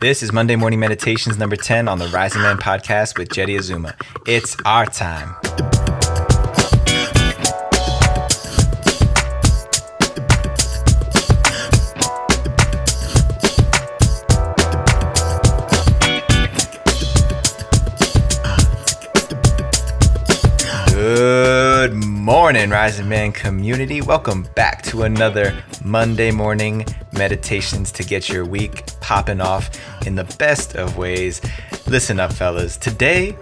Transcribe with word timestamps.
This 0.00 0.22
is 0.22 0.32
Monday 0.32 0.54
Morning 0.54 0.78
Meditations 0.78 1.38
number 1.38 1.56
10 1.56 1.88
on 1.88 1.98
the 1.98 2.06
Rising 2.06 2.40
Man 2.40 2.56
podcast 2.56 3.18
with 3.18 3.32
Jeddy 3.32 3.56
Azuma. 3.56 3.96
It's 4.28 4.56
our 4.64 4.86
time. 4.86 5.34
Good 20.92 21.94
morning, 21.94 22.70
Rising 22.70 23.08
Man 23.08 23.32
community. 23.32 24.00
Welcome 24.00 24.44
back 24.54 24.82
to 24.82 25.02
another 25.02 25.60
Monday 25.84 26.30
morning 26.30 26.86
meditations 27.12 27.90
to 27.92 28.04
get 28.04 28.28
your 28.28 28.44
week 28.44 28.84
popping 29.00 29.40
off 29.40 29.70
in 30.08 30.14
the 30.14 30.24
best 30.38 30.74
of 30.74 30.96
ways. 30.96 31.40
Listen 31.86 32.18
up, 32.18 32.32
fellas. 32.32 32.78
Today, 32.78 33.36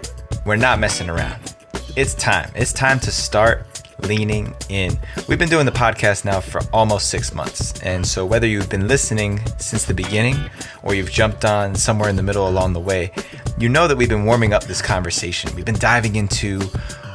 we're 0.45 0.57
not 0.57 0.79
messing 0.79 1.09
around. 1.09 1.55
It's 1.95 2.13
time. 2.13 2.51
It's 2.55 2.73
time 2.73 2.99
to 2.99 3.11
start 3.11 3.65
leaning 4.03 4.53
in. 4.67 4.99
We've 5.27 5.39
been 5.39 5.49
doing 5.49 5.65
the 5.65 5.71
podcast 5.71 6.25
now 6.25 6.41
for 6.41 6.59
almost 6.73 7.09
six 7.09 7.33
months. 7.33 7.81
And 7.81 8.05
so, 8.05 8.25
whether 8.25 8.45
you've 8.45 8.69
been 8.69 8.87
listening 8.87 9.39
since 9.57 9.85
the 9.85 9.93
beginning 9.93 10.35
or 10.83 10.93
you've 10.93 11.09
jumped 11.09 11.45
on 11.45 11.73
somewhere 11.73 12.09
in 12.09 12.17
the 12.17 12.21
middle 12.21 12.47
along 12.49 12.73
the 12.73 12.81
way, 12.81 13.11
you 13.57 13.69
know 13.69 13.87
that 13.87 13.95
we've 13.97 14.09
been 14.09 14.25
warming 14.25 14.51
up 14.53 14.65
this 14.65 14.81
conversation. 14.81 15.55
We've 15.55 15.65
been 15.65 15.79
diving 15.79 16.17
into 16.17 16.59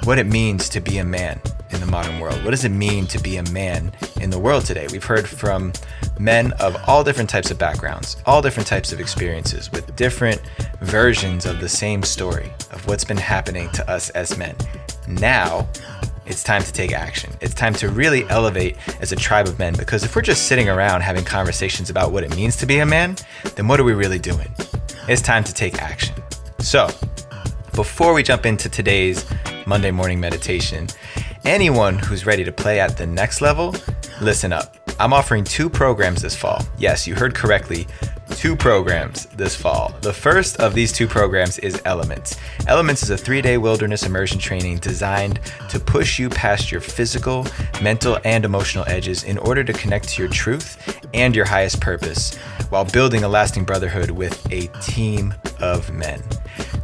what 0.05 0.19
it 0.19 0.27
means 0.27 0.71
to 0.71 0.81
be 0.81 0.97
a 0.97 1.05
man 1.05 1.41
in 1.73 1.81
the 1.81 1.87
modern 1.87 2.21
world. 2.21 2.43
What 2.45 2.51
does 2.51 2.65
it 2.65 2.71
mean 2.71 3.07
to 3.07 3.21
be 3.21 3.37
a 3.37 3.43
man 3.51 3.93
in 4.21 4.31
the 4.31 4.39
world 4.39 4.65
today? 4.65 4.87
We've 4.91 5.05
heard 5.05 5.29
from 5.29 5.73
men 6.19 6.53
of 6.61 6.77
all 6.87 7.03
different 7.05 7.31
types 7.31 7.51
of 7.51 7.59
backgrounds, 7.59 8.17
all 8.27 8.43
different 8.43 8.67
types 8.67 8.93
of 8.93 9.01
experiences, 9.01 9.71
with 9.73 9.95
different 9.97 10.41
versions 10.81 11.47
of 11.47 11.61
the 11.61 11.69
same 11.69 12.03
story 12.03 12.51
of 12.71 12.87
what's 12.87 13.05
been 13.05 13.17
happening 13.17 13.71
to 13.71 13.91
us 13.91 14.11
as 14.11 14.37
men. 14.37 14.57
Now, 15.09 15.69
it's 16.27 16.43
time 16.43 16.63
to 16.63 16.73
take 16.73 16.93
action. 16.93 17.33
It's 17.41 17.55
time 17.55 17.75
to 17.75 17.89
really 17.89 18.25
elevate 18.29 18.77
as 19.01 19.13
a 19.13 19.17
tribe 19.17 19.49
of 19.49 19.59
men 19.59 19.75
because 19.75 20.05
if 20.05 20.15
we're 20.15 20.23
just 20.23 20.47
sitting 20.47 20.69
around 20.69 21.01
having 21.01 21.25
conversations 21.25 21.91
about 21.91 22.13
what 22.13 22.23
it 22.23 22.35
means 22.37 22.57
to 22.57 22.67
be 22.67 22.79
a 22.79 22.87
man, 22.87 23.17
then 23.57 23.67
what 23.67 23.81
are 23.81 23.85
we 23.85 23.93
really 23.93 24.19
doing? 24.19 24.49
It's 25.09 25.23
time 25.23 25.43
to 25.45 25.53
take 25.53 25.83
action. 25.83 26.15
So, 26.61 26.89
before 27.75 28.15
we 28.15 28.23
jump 28.23 28.47
into 28.47 28.69
today's 28.69 29.25
Monday 29.67 29.91
morning 29.91 30.21
meditation, 30.21 30.87
anyone 31.45 31.99
who's 31.99 32.27
ready 32.27 32.45
to 32.45 32.53
play 32.53 32.81
at 32.81 32.97
the 32.97 33.07
next 33.07 33.41
level, 33.41 33.75
listen 34.21 34.53
up. 34.53 34.77
I'm 34.99 35.13
offering 35.13 35.45
two 35.45 35.69
programs 35.69 36.23
this 36.23 36.37
fall. 36.37 36.63
Yes, 36.79 37.07
you 37.07 37.15
heard 37.15 37.35
correctly. 37.35 37.87
Two 38.31 38.57
programs 38.57 39.27
this 39.27 39.55
fall. 39.55 39.95
The 40.01 40.13
first 40.13 40.61
of 40.61 40.75
these 40.75 40.93
two 40.93 41.07
programs 41.07 41.59
is 41.59 41.83
Elements. 41.85 42.37
Elements 42.67 43.03
is 43.03 43.11
a 43.11 43.17
three 43.17 43.43
day 43.43 43.59
wilderness 43.59 44.05
immersion 44.05 44.39
training 44.39 44.79
designed 44.79 45.41
to 45.69 45.79
push 45.79 46.19
you 46.19 46.29
past 46.29 46.71
your 46.71 46.81
physical, 46.81 47.47
mental, 47.83 48.19
and 48.25 48.45
emotional 48.45 48.85
edges 48.87 49.25
in 49.25 49.39
order 49.39 49.65
to 49.65 49.73
connect 49.73 50.09
to 50.11 50.23
your 50.23 50.31
truth 50.31 50.99
and 51.13 51.37
your 51.37 51.45
highest 51.45 51.81
purpose 51.81 52.39
while 52.73 52.87
building 52.87 53.23
a 53.23 53.29
lasting 53.29 53.65
brotherhood 53.65 54.11
with 54.11 54.51
a 54.51 54.67
team 54.81 55.35
of 55.61 55.93
men. 55.93 56.23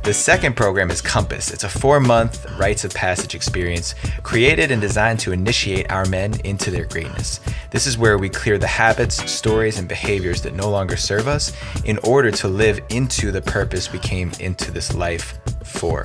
The 0.02 0.12
second 0.12 0.54
program 0.54 0.90
is 0.90 1.00
Compass. 1.00 1.50
It's 1.50 1.64
a 1.64 1.68
four 1.68 1.98
month 1.98 2.44
rites 2.58 2.84
of 2.84 2.92
passage 2.92 3.34
experience 3.34 3.94
created 4.22 4.70
and 4.70 4.82
designed 4.82 5.18
to 5.20 5.32
initiate 5.32 5.90
our 5.90 6.04
men 6.04 6.38
into 6.44 6.70
their 6.70 6.84
greatness. 6.84 7.40
This 7.70 7.86
is 7.86 7.96
where 7.96 8.18
we 8.18 8.28
clear 8.28 8.58
the 8.58 8.66
habits, 8.66 9.30
stories, 9.32 9.78
and 9.78 9.88
behaviors 9.88 10.42
that 10.42 10.52
no 10.52 10.68
longer 10.68 10.98
serve 10.98 11.26
us 11.26 11.54
in 11.86 11.96
order 12.04 12.30
to 12.32 12.48
live 12.48 12.80
into 12.90 13.32
the 13.32 13.40
purpose 13.40 13.90
we 13.90 13.98
came 13.98 14.30
into 14.40 14.70
this 14.70 14.94
life 14.94 15.38
for. 15.64 16.04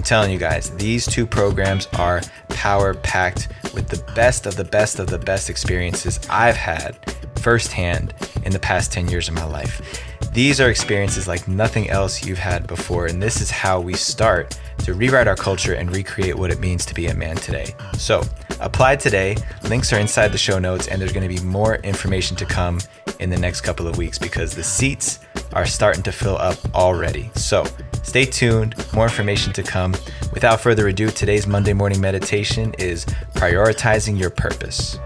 I'm 0.00 0.04
telling 0.04 0.32
you 0.32 0.38
guys, 0.38 0.70
these 0.76 1.04
two 1.04 1.26
programs 1.26 1.86
are 1.98 2.22
power 2.48 2.94
packed 2.94 3.48
with 3.74 3.86
the 3.88 4.02
best 4.14 4.46
of 4.46 4.56
the 4.56 4.64
best 4.64 4.98
of 4.98 5.08
the 5.08 5.18
best 5.18 5.50
experiences 5.50 6.18
I've 6.30 6.56
had 6.56 6.96
firsthand 7.36 8.14
in 8.42 8.50
the 8.50 8.58
past 8.58 8.94
10 8.94 9.08
years 9.08 9.28
of 9.28 9.34
my 9.34 9.44
life. 9.44 10.02
These 10.32 10.58
are 10.58 10.70
experiences 10.70 11.28
like 11.28 11.46
nothing 11.46 11.90
else 11.90 12.24
you've 12.24 12.38
had 12.38 12.66
before, 12.66 13.08
and 13.08 13.22
this 13.22 13.42
is 13.42 13.50
how 13.50 13.78
we 13.78 13.92
start 13.92 14.58
to 14.78 14.94
rewrite 14.94 15.28
our 15.28 15.36
culture 15.36 15.74
and 15.74 15.94
recreate 15.94 16.34
what 16.34 16.50
it 16.50 16.60
means 16.60 16.86
to 16.86 16.94
be 16.94 17.08
a 17.08 17.14
man 17.14 17.36
today. 17.36 17.74
So, 17.98 18.22
apply 18.58 18.96
today. 18.96 19.36
Links 19.64 19.92
are 19.92 19.98
inside 19.98 20.28
the 20.28 20.38
show 20.38 20.58
notes, 20.58 20.88
and 20.88 20.98
there's 20.98 21.12
going 21.12 21.28
to 21.28 21.34
be 21.34 21.44
more 21.44 21.74
information 21.74 22.38
to 22.38 22.46
come 22.46 22.78
in 23.18 23.28
the 23.28 23.38
next 23.38 23.60
couple 23.60 23.86
of 23.86 23.98
weeks 23.98 24.18
because 24.18 24.54
the 24.54 24.64
seats 24.64 25.18
are 25.52 25.66
starting 25.66 26.02
to 26.04 26.12
fill 26.12 26.36
up 26.36 26.58
already. 26.74 27.30
So, 27.34 27.64
stay 28.02 28.24
tuned, 28.24 28.74
more 28.92 29.04
information 29.04 29.52
to 29.54 29.62
come. 29.62 29.94
Without 30.32 30.60
further 30.60 30.88
ado, 30.88 31.10
today's 31.10 31.46
Monday 31.46 31.72
morning 31.72 32.00
meditation 32.00 32.74
is 32.78 33.04
prioritizing 33.34 34.18
your 34.18 34.30
purpose. 34.30 34.98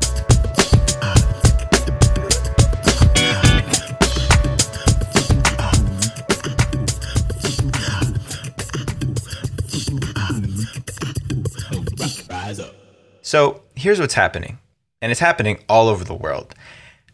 So 13.35 13.63
here's 13.75 13.99
what's 13.99 14.15
happening, 14.15 14.59
and 15.03 15.11
it's 15.11 15.19
happening 15.19 15.59
all 15.69 15.89
over 15.89 16.05
the 16.05 16.15
world. 16.15 16.55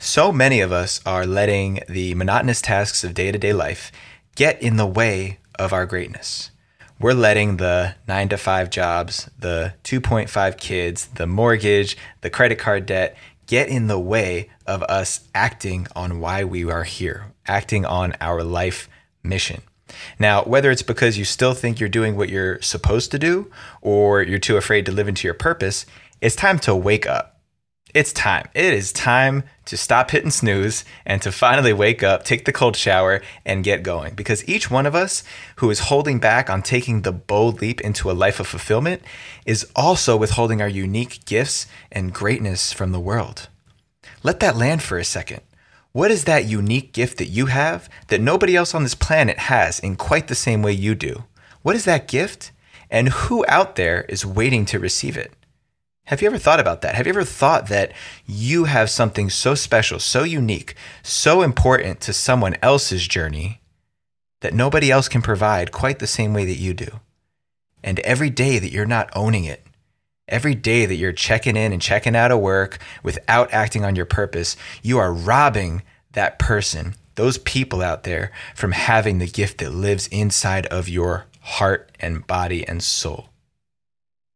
So 0.03 0.33
many 0.33 0.63
of 0.63 0.73
us 0.73 1.03
are 1.05 1.27
letting 1.27 1.81
the 1.87 2.15
monotonous 2.15 2.63
tasks 2.63 3.05
of 3.05 3.13
day 3.13 3.31
to 3.31 3.39
day 3.39 3.53
life 3.53 3.93
get 4.35 4.61
in 4.63 4.77
the 4.77 4.87
way 4.87 5.41
of 5.59 5.75
our 5.75 5.85
greatness. 5.85 6.51
We're 6.99 7.13
letting 7.13 7.59
the 7.59 7.97
nine 8.09 8.31
to 8.31 8.39
five 8.39 8.71
jobs, 8.71 9.29
the 9.39 9.75
2.5 9.85 10.57
kids, 10.57 11.07
the 11.09 11.27
mortgage, 11.27 11.99
the 12.23 12.31
credit 12.31 12.59
card 12.59 12.87
debt 12.87 13.15
get 13.47 13.69
in 13.69 13.89
the 13.89 13.99
way 13.99 14.49
of 14.67 14.83
us 14.85 15.29
acting 15.35 15.87
on 15.95 16.19
why 16.19 16.45
we 16.45 16.65
are 16.71 16.85
here, 16.85 17.35
acting 17.47 17.85
on 17.85 18.15
our 18.23 18.43
life 18.43 18.89
mission. 19.23 19.61
Now, 20.19 20.45
whether 20.45 20.71
it's 20.71 20.81
because 20.81 21.19
you 21.19 21.27
still 21.27 21.53
think 21.53 21.79
you're 21.79 21.91
doing 21.91 22.17
what 22.17 22.31
you're 22.31 22.61
supposed 22.63 23.11
to 23.11 23.19
do 23.19 23.51
or 23.83 24.23
you're 24.23 24.39
too 24.39 24.57
afraid 24.57 24.87
to 24.87 24.93
live 24.93 25.09
into 25.09 25.29
your 25.29 25.35
purpose, 25.35 25.85
it's 26.23 26.35
time 26.35 26.59
to 26.61 26.75
wake 26.75 27.07
up. 27.07 27.40
It's 27.93 28.13
time. 28.13 28.49
It 28.55 28.73
is 28.73 28.93
time 28.93 29.43
to 29.65 29.77
stop 29.77 30.13
hitting 30.13 30.31
snooze 30.31 30.85
and 31.05 31.21
to 31.23 31.33
finally 31.33 31.73
wake 31.73 32.05
up, 32.05 32.25
take 32.25 32.45
the 32.45 32.53
cold 32.53 32.77
shower, 32.77 33.21
and 33.45 33.65
get 33.65 33.83
going. 33.83 34.15
Because 34.15 34.49
each 34.49 34.71
one 34.71 34.87
of 34.87 34.95
us 34.95 35.25
who 35.57 35.71
is 35.71 35.81
holding 35.81 36.21
back 36.21 36.49
on 36.49 36.63
taking 36.63 37.03
the 37.03 37.13
bold 37.13 37.61
leap 37.61 37.81
into 37.81 38.11
a 38.11 38.13
life 38.13 38.39
of 38.39 38.47
fulfillment 38.47 39.03
is 39.45 39.69
also 39.75 40.17
withholding 40.17 40.63
our 40.63 40.69
unique 40.69 41.25
gifts 41.25 41.67
and 41.91 42.15
greatness 42.15 42.73
from 42.73 42.93
the 42.93 43.01
world. 43.01 43.49
Let 44.23 44.39
that 44.41 44.57
land 44.57 44.83
for 44.83 44.99
a 44.99 45.05
second. 45.05 45.41
What 45.93 46.13
is 46.13 46.25
that 46.25 46.45
unique 46.45 46.93
gift 46.93 47.19
that 47.19 47.27
you 47.27 47.47
have 47.47 47.89
that 48.07 48.21
nobody 48.21 48.55
else 48.55 48.73
on 48.73 48.85
this 48.85 48.95
planet 48.95 49.39
has 49.39 49.81
in 49.81 49.97
quite 49.97 50.29
the 50.29 50.37
same 50.37 50.63
way 50.63 50.73
you 50.73 50.95
do? 50.95 51.25
What 51.63 51.75
is 51.75 51.85
that 51.87 52.07
gift? 52.07 52.53
And 52.89 53.09
who 53.09 53.45
out 53.49 53.75
there 53.75 54.03
is 54.09 54.25
waiting 54.25 54.65
to 54.67 54.79
receive 54.79 55.17
it? 55.17 55.33
Have 56.11 56.21
you 56.21 56.27
ever 56.27 56.39
thought 56.39 56.59
about 56.59 56.81
that? 56.81 56.97
Have 56.97 57.07
you 57.07 57.13
ever 57.13 57.23
thought 57.23 57.69
that 57.69 57.93
you 58.27 58.65
have 58.65 58.91
something 58.91 59.31
so 59.31 59.55
special, 59.55 60.01
so 60.01 60.25
unique, 60.25 60.75
so 61.05 61.41
important 61.41 62.01
to 62.01 62.13
someone 62.13 62.57
else's 62.63 63.07
journey 63.07 63.61
that 64.41 64.53
nobody 64.53 64.91
else 64.91 65.09
can 65.09 65.23
provide 65.23 65.71
quite 65.71 66.01
the 66.01 66.09
same 66.09 66.35
way 66.35 66.45
that 66.45 66.59
you 66.59 66.75
do? 66.75 66.99
And 67.85 68.01
every 68.01 68.29
day 68.29 68.59
that 68.59 68.73
you're 68.73 68.87
not 68.87 69.09
owning 69.15 69.45
it, 69.45 69.65
Every 70.27 70.55
day 70.55 70.87
that 70.87 70.95
you're 70.95 71.13
checking 71.13 71.57
in 71.57 71.73
and 71.73 71.83
checking 71.83 72.15
out 72.15 72.31
of 72.31 72.39
work 72.39 72.79
without 73.03 73.53
acting 73.53 73.85
on 73.85 73.97
your 73.97 74.07
purpose, 74.07 74.57
you 74.81 74.97
are 74.97 75.13
robbing 75.13 75.83
that 76.13 76.39
person, 76.39 76.95
those 77.17 77.37
people 77.39 77.83
out 77.83 78.05
there, 78.05 78.31
from 78.55 78.71
having 78.71 79.19
the 79.19 79.27
gift 79.27 79.59
that 79.59 79.75
lives 79.75 80.07
inside 80.07 80.67
of 80.67 80.89
your 80.89 81.27
heart 81.41 81.91
and 81.99 82.29
body 82.29 82.65
and 82.69 82.81
soul. 82.81 83.31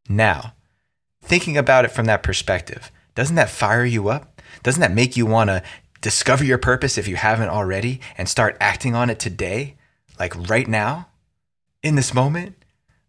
Now, 0.09 0.54
thinking 1.25 1.57
about 1.57 1.85
it 1.85 1.91
from 1.91 2.05
that 2.05 2.23
perspective, 2.23 2.91
doesn't 3.15 3.35
that 3.35 3.49
fire 3.49 3.85
you 3.85 4.09
up? 4.09 4.41
Doesn't 4.63 4.81
that 4.81 4.93
make 4.93 5.17
you 5.17 5.25
want 5.25 5.49
to 5.49 5.63
discover 6.01 6.43
your 6.43 6.57
purpose 6.57 6.97
if 6.97 7.07
you 7.07 7.15
haven't 7.15 7.49
already 7.49 7.99
and 8.17 8.29
start 8.29 8.57
acting 8.59 8.95
on 8.95 9.09
it 9.09 9.19
today, 9.19 9.75
like 10.19 10.49
right 10.49 10.67
now, 10.67 11.07
in 11.83 11.95
this 11.95 12.13
moment? 12.13 12.55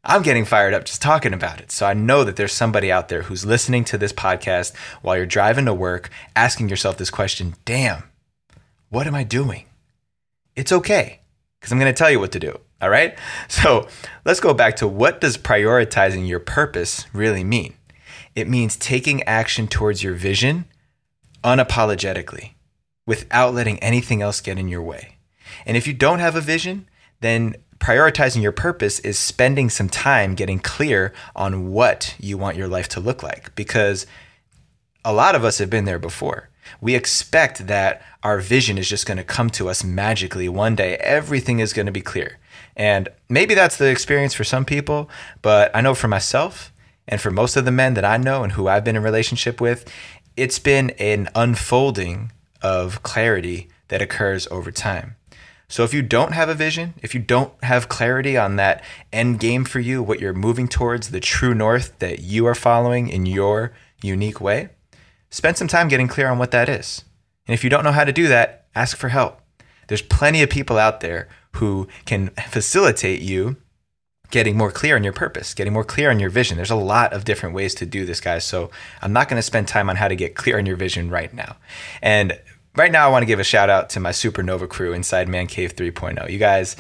I'm 0.09 0.23
getting 0.23 0.45
fired 0.45 0.73
up 0.73 0.85
just 0.85 1.03
talking 1.03 1.35
about 1.35 1.61
it. 1.61 1.73
So 1.73 1.85
I 1.85 1.93
know 1.93 2.23
that 2.23 2.37
there's 2.37 2.53
somebody 2.53 2.93
out 2.93 3.09
there 3.09 3.23
who's 3.23 3.45
listening 3.45 3.85
to 3.87 3.99
this 3.99 4.13
podcast 4.13 4.75
while 5.03 5.17
you're 5.17 5.27
driving 5.27 5.65
to 5.65 5.75
work, 5.75 6.11
asking 6.37 6.69
yourself 6.69 6.97
this 6.97 7.11
question 7.11 7.57
damn, 7.65 8.05
what 8.89 9.07
am 9.07 9.17
I 9.17 9.25
doing? 9.25 9.65
It's 10.55 10.73
okay, 10.73 11.21
because 11.59 11.73
I'm 11.73 11.79
going 11.79 11.93
to 11.93 11.99
tell 11.99 12.11
you 12.11 12.21
what 12.21 12.33
to 12.33 12.39
do. 12.39 12.59
All 12.81 12.91
right. 12.91 13.19
So 13.49 13.89
let's 14.25 14.41
go 14.41 14.55
back 14.55 14.77
to 14.77 14.89
what 14.89 15.21
does 15.21 15.37
prioritizing 15.37 16.29
your 16.29 16.41
purpose 16.41 17.07
really 17.13 17.43
mean? 17.43 17.75
It 18.37 18.49
means 18.49 18.77
taking 18.77 19.23
action 19.25 19.67
towards 19.67 20.03
your 20.03 20.15
vision 20.15 20.67
unapologetically 21.43 22.53
without 23.07 23.55
letting 23.55 23.79
anything 23.79 24.21
else 24.21 24.41
get 24.41 24.59
in 24.59 24.69
your 24.69 24.83
way. 24.83 25.17
And 25.65 25.77
if 25.77 25.87
you 25.87 25.95
don't 25.95 26.19
have 26.19 26.37
a 26.37 26.41
vision, 26.41 26.87
then 27.21 27.57
prioritizing 27.79 28.43
your 28.43 28.53
purpose 28.53 28.99
is 29.01 29.19
spending 29.19 29.71
some 29.71 29.89
time 29.89 30.35
getting 30.35 30.59
clear 30.59 31.15
on 31.35 31.71
what 31.71 32.15
you 32.19 32.37
want 32.37 32.57
your 32.57 32.69
life 32.69 32.89
to 32.91 33.01
look 33.01 33.23
like 33.23 33.55
because 33.55 34.07
a 35.05 35.13
lot 35.13 35.35
of 35.35 35.45
us 35.45 35.59
have 35.59 35.71
been 35.71 35.85
there 35.85 35.99
before. 35.99 36.51
We 36.81 36.95
expect 36.95 37.69
that 37.69 38.03
our 38.23 38.41
vision 38.41 38.77
is 38.77 38.89
just 38.89 39.07
going 39.07 39.19
to 39.19 39.25
come 39.25 39.51
to 39.51 39.69
us 39.69 39.85
magically 39.85 40.49
one 40.49 40.75
day. 40.75 40.97
Everything 40.97 41.61
is 41.61 41.73
going 41.73 41.87
to 41.87 41.93
be 41.93 42.01
clear. 42.01 42.39
And 42.77 43.09
maybe 43.31 43.55
that's 43.55 43.77
the 43.77 43.89
experience 43.89 44.35
for 44.35 44.45
some 44.45 44.65
people, 44.65 45.09
but 45.43 45.71
I 45.75 45.81
know 45.81 45.95
for 45.95 46.09
myself 46.09 46.73
and 47.09 47.21
for 47.21 47.31
most 47.31 47.57
of 47.57 47.65
the 47.65 47.73
men 47.73 47.95
that 47.95 48.05
I 48.05 48.17
know 48.17 48.43
and 48.43 48.53
who 48.53 48.69
I've 48.69 48.85
been 48.85 48.97
in 48.97 49.03
relationship 49.03 49.61
with, 49.61 49.91
it's 50.37 50.59
been 50.59 50.91
an 50.99 51.29
unfolding 51.35 52.33
of 52.63 53.03
clarity 53.03 53.69
that 53.89 54.03
occurs 54.03 54.47
over 54.49 54.71
time. 54.71 55.17
So 55.69 55.83
if 55.83 55.93
you 55.93 56.03
don't 56.03 56.33
have 56.33 56.49
a 56.49 56.55
vision, 56.55 56.95
if 57.03 57.15
you 57.15 57.21
don't 57.21 57.53
have 57.65 57.89
clarity 57.89 58.37
on 58.37 58.57
that 58.57 58.85
end 59.13 59.41
game 59.41 59.65
for 59.65 59.81
you, 59.81 60.03
what 60.03 60.21
you're 60.21 60.33
moving 60.33 60.69
towards, 60.69 61.11
the 61.11 61.21
true 61.21 61.55
north 61.55 61.99
that 61.99 62.21
you 62.21 62.47
are 62.47 62.55
following 62.55 63.09
in 63.09 63.27
your 63.27 63.73
unique 64.03 64.41
way, 64.41 64.69
spend 65.31 65.57
some 65.57 65.69
time 65.69 65.89
getting 65.89 66.07
clear 66.07 66.29
on 66.29 66.39
what 66.39 66.53
that 66.53 66.69
is. 66.69 67.05
And 67.49 67.55
if 67.55 67.65
you 67.65 67.71
don't 67.71 67.85
know 67.85 67.93
how 67.93 68.05
to 68.05 68.13
do 68.13 68.29
that, 68.29 68.67
ask 68.75 68.97
for 68.97 69.09
help. 69.09 69.41
There's 69.89 70.03
plenty 70.03 70.43
of 70.43 70.51
people 70.51 70.79
out 70.79 71.01
there 71.01 71.29
who 71.53 71.89
can 72.05 72.29
facilitate 72.49 73.21
you 73.21 73.57
getting 74.31 74.57
more 74.57 74.71
clear 74.71 74.97
on 74.97 75.05
your 75.05 75.13
purpose, 75.13 75.55
getting 75.55 75.73
more 75.73 75.85
clear 75.85 76.11
on 76.11 76.19
your 76.19 76.31
vision. 76.31 76.57
There's 76.57 76.71
a 76.71 76.77
lot 76.77 77.13
of 77.13 77.25
different 77.25 77.55
ways 77.55 77.75
to 77.77 77.87
do 77.87 78.05
this, 78.05 78.21
guys. 78.21 78.45
So 78.45 78.71
I'm 79.03 79.13
not 79.13 79.29
going 79.29 79.39
to 79.39 79.43
spend 79.43 79.69
time 79.69 79.89
on 79.89 79.97
how 79.97 80.09
to 80.09 80.17
get 80.17 80.35
clear 80.35 80.59
on 80.59 80.67
your 80.67 80.77
vision 80.77 81.11
right 81.11 81.33
now. 81.33 81.57
And 82.03 82.39
right 82.75 82.91
now, 82.91 83.07
I 83.07 83.11
want 83.11 83.23
to 83.23 83.27
give 83.27 83.41
a 83.41 83.45
shout 83.45 83.71
out 83.71 83.91
to 83.91 84.01
my 84.01 84.11
supernova 84.11 84.69
crew 84.69 84.93
inside 84.93 85.29
Man 85.29 85.47
Cave 85.47 85.77
3.0. 85.77 86.31
You 86.31 86.39
guys, 86.39 86.77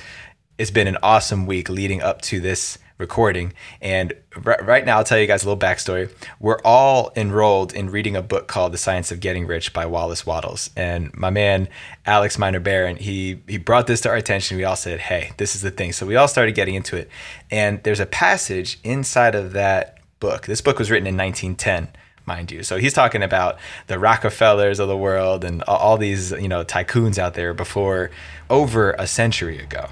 it's 0.58 0.70
been 0.70 0.86
an 0.88 0.98
awesome 1.02 1.46
week 1.46 1.68
leading 1.68 2.02
up 2.02 2.22
to 2.22 2.40
this 2.40 2.78
recording. 2.98 3.52
And 3.80 4.12
r- 4.44 4.60
right 4.62 4.84
now, 4.84 4.98
I'll 4.98 5.04
tell 5.04 5.18
you 5.18 5.26
guys 5.26 5.44
a 5.44 5.48
little 5.48 5.60
backstory. 5.60 6.10
We're 6.40 6.60
all 6.64 7.12
enrolled 7.16 7.74
in 7.74 7.90
reading 7.90 8.16
a 8.16 8.22
book 8.22 8.48
called 8.48 8.72
The 8.72 8.78
Science 8.78 9.12
of 9.12 9.20
Getting 9.20 9.46
Rich 9.46 9.72
by 9.72 9.86
Wallace 9.86 10.24
Wattles. 10.24 10.70
And 10.76 11.14
my 11.16 11.30
man, 11.30 11.68
Alex 12.04 12.38
Miner 12.38 12.60
Baron, 12.60 12.96
he, 12.96 13.42
he 13.46 13.58
brought 13.58 13.86
this 13.86 14.00
to 14.02 14.08
our 14.08 14.16
attention. 14.16 14.56
We 14.56 14.64
all 14.64 14.76
said, 14.76 15.00
hey, 15.00 15.32
this 15.36 15.54
is 15.54 15.62
the 15.62 15.70
thing. 15.70 15.92
So 15.92 16.06
we 16.06 16.16
all 16.16 16.28
started 16.28 16.54
getting 16.54 16.74
into 16.74 16.96
it. 16.96 17.10
And 17.50 17.82
there's 17.82 18.00
a 18.00 18.06
passage 18.06 18.78
inside 18.82 19.34
of 19.34 19.52
that 19.52 19.98
book. 20.20 20.46
This 20.46 20.60
book 20.60 20.78
was 20.78 20.90
written 20.90 21.06
in 21.06 21.16
1910 21.16 21.88
mind 22.26 22.50
you. 22.50 22.62
So 22.62 22.76
he's 22.76 22.92
talking 22.92 23.22
about 23.22 23.58
the 23.86 23.98
Rockefellers 23.98 24.80
of 24.80 24.88
the 24.88 24.96
world 24.96 25.44
and 25.44 25.62
all 25.62 25.96
these, 25.96 26.32
you 26.32 26.48
know, 26.48 26.64
tycoons 26.64 27.18
out 27.18 27.34
there 27.34 27.54
before 27.54 28.10
over 28.50 28.92
a 28.92 29.06
century 29.06 29.58
ago. 29.58 29.86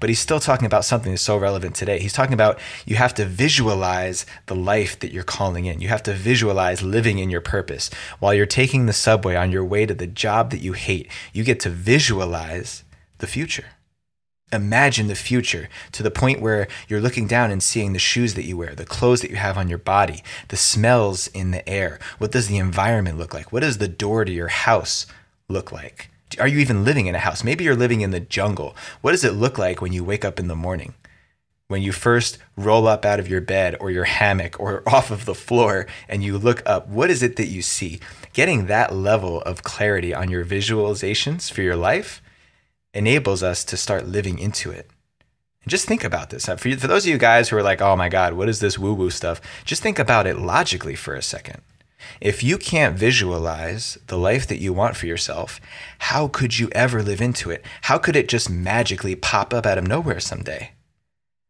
But 0.00 0.10
he's 0.10 0.18
still 0.18 0.40
talking 0.40 0.66
about 0.66 0.84
something 0.84 1.12
that's 1.12 1.22
so 1.22 1.36
relevant 1.36 1.74
today. 1.74 1.98
He's 1.98 2.12
talking 2.12 2.34
about 2.34 2.58
you 2.86 2.96
have 2.96 3.14
to 3.14 3.24
visualize 3.24 4.26
the 4.46 4.56
life 4.56 4.98
that 5.00 5.12
you're 5.12 5.24
calling 5.24 5.64
in. 5.64 5.80
You 5.80 5.88
have 5.88 6.02
to 6.04 6.14
visualize 6.14 6.82
living 6.82 7.18
in 7.18 7.30
your 7.30 7.40
purpose. 7.40 7.90
While 8.18 8.34
you're 8.34 8.46
taking 8.46 8.86
the 8.86 8.92
subway 8.92 9.36
on 9.36 9.52
your 9.52 9.64
way 9.64 9.86
to 9.86 9.94
the 9.94 10.06
job 10.06 10.50
that 10.50 10.60
you 10.60 10.72
hate, 10.72 11.10
you 11.32 11.44
get 11.44 11.60
to 11.60 11.70
visualize 11.70 12.84
the 13.18 13.26
future. 13.26 13.66
Imagine 14.50 15.08
the 15.08 15.14
future 15.14 15.68
to 15.92 16.02
the 16.02 16.10
point 16.10 16.40
where 16.40 16.68
you're 16.88 17.02
looking 17.02 17.26
down 17.26 17.50
and 17.50 17.62
seeing 17.62 17.92
the 17.92 17.98
shoes 17.98 18.32
that 18.32 18.46
you 18.46 18.56
wear, 18.56 18.74
the 18.74 18.86
clothes 18.86 19.20
that 19.20 19.30
you 19.30 19.36
have 19.36 19.58
on 19.58 19.68
your 19.68 19.78
body, 19.78 20.22
the 20.48 20.56
smells 20.56 21.26
in 21.28 21.50
the 21.50 21.68
air. 21.68 21.98
What 22.16 22.32
does 22.32 22.48
the 22.48 22.56
environment 22.56 23.18
look 23.18 23.34
like? 23.34 23.52
What 23.52 23.60
does 23.60 23.76
the 23.76 23.88
door 23.88 24.24
to 24.24 24.32
your 24.32 24.48
house 24.48 25.06
look 25.48 25.70
like? 25.70 26.10
Are 26.38 26.48
you 26.48 26.58
even 26.58 26.84
living 26.84 27.06
in 27.06 27.14
a 27.14 27.20
house? 27.20 27.42
Maybe 27.42 27.64
you're 27.64 27.76
living 27.76 28.00
in 28.00 28.10
the 28.10 28.20
jungle. 28.20 28.76
What 29.00 29.12
does 29.12 29.24
it 29.24 29.32
look 29.32 29.58
like 29.58 29.80
when 29.80 29.92
you 29.92 30.04
wake 30.04 30.24
up 30.24 30.38
in 30.38 30.48
the 30.48 30.54
morning? 30.54 30.94
When 31.68 31.82
you 31.82 31.92
first 31.92 32.38
roll 32.56 32.88
up 32.88 33.04
out 33.04 33.20
of 33.20 33.28
your 33.28 33.40
bed 33.40 33.76
or 33.78 33.90
your 33.90 34.04
hammock 34.04 34.58
or 34.58 34.82
off 34.88 35.10
of 35.10 35.24
the 35.24 35.34
floor 35.34 35.86
and 36.08 36.22
you 36.22 36.38
look 36.38 36.62
up, 36.66 36.88
what 36.88 37.10
is 37.10 37.22
it 37.22 37.36
that 37.36 37.48
you 37.48 37.62
see? 37.62 38.00
Getting 38.32 38.66
that 38.66 38.94
level 38.94 39.42
of 39.42 39.62
clarity 39.62 40.14
on 40.14 40.30
your 40.30 40.44
visualizations 40.44 41.50
for 41.50 41.62
your 41.62 41.76
life 41.76 42.22
enables 42.94 43.42
us 43.42 43.64
to 43.64 43.76
start 43.76 44.06
living 44.06 44.38
into 44.38 44.70
it. 44.70 44.90
And 45.62 45.70
just 45.70 45.86
think 45.86 46.04
about 46.04 46.30
this. 46.30 46.48
Uh, 46.48 46.56
for, 46.56 46.68
you, 46.68 46.76
for 46.76 46.86
those 46.86 47.04
of 47.04 47.10
you 47.10 47.18
guys 47.18 47.48
who 47.48 47.56
are 47.56 47.62
like, 47.62 47.82
oh 47.82 47.96
my 47.96 48.08
God, 48.08 48.34
what 48.34 48.48
is 48.48 48.60
this 48.60 48.78
woo 48.78 48.94
woo 48.94 49.10
stuff? 49.10 49.40
Just 49.64 49.82
think 49.82 49.98
about 49.98 50.26
it 50.26 50.38
logically 50.38 50.94
for 50.94 51.14
a 51.14 51.22
second. 51.22 51.60
If 52.20 52.42
you 52.42 52.58
can't 52.58 52.98
visualize 52.98 53.98
the 54.06 54.18
life 54.18 54.46
that 54.46 54.60
you 54.60 54.72
want 54.72 54.96
for 54.96 55.06
yourself, 55.06 55.60
how 55.98 56.28
could 56.28 56.58
you 56.58 56.68
ever 56.72 57.02
live 57.02 57.20
into 57.20 57.50
it? 57.50 57.64
How 57.82 57.98
could 57.98 58.16
it 58.16 58.28
just 58.28 58.48
magically 58.50 59.14
pop 59.14 59.52
up 59.52 59.66
out 59.66 59.78
of 59.78 59.86
nowhere 59.86 60.20
someday? 60.20 60.72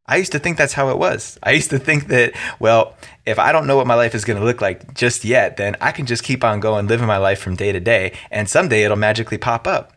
I 0.07 0.17
used 0.17 0.33
to 0.33 0.39
think 0.39 0.57
that's 0.57 0.73
how 0.73 0.89
it 0.89 0.99
was. 0.99 1.39
I 1.43 1.53
used 1.53 1.69
to 1.71 1.79
think 1.79 2.07
that, 2.09 2.33
well, 2.59 2.97
if 3.27 3.39
I 3.39 3.53
don't 3.53 3.67
know 3.67 3.77
what 3.77 3.87
my 3.87 3.95
life 3.95 4.15
is 4.15 4.25
going 4.25 4.39
to 4.39 4.45
look 4.45 4.63
like 4.63 4.95
just 4.95 5.23
yet, 5.23 5.59
then 5.59 5.77
I 5.83 5.93
can 5.93 6.07
just 6.07 6.25
keep 6.25 6.43
on 6.43 6.61
going, 6.61 6.87
living 6.87 7.07
my 7.07 7.19
life 7.19 7.41
from 7.41 7.57
day 7.57 7.73
to 7.73 7.81
day, 7.81 8.15
and 8.31 8.49
someday 8.49 8.85
it'll 8.85 8.97
magically 8.97 9.37
pop 9.37 9.67
up. 9.67 9.93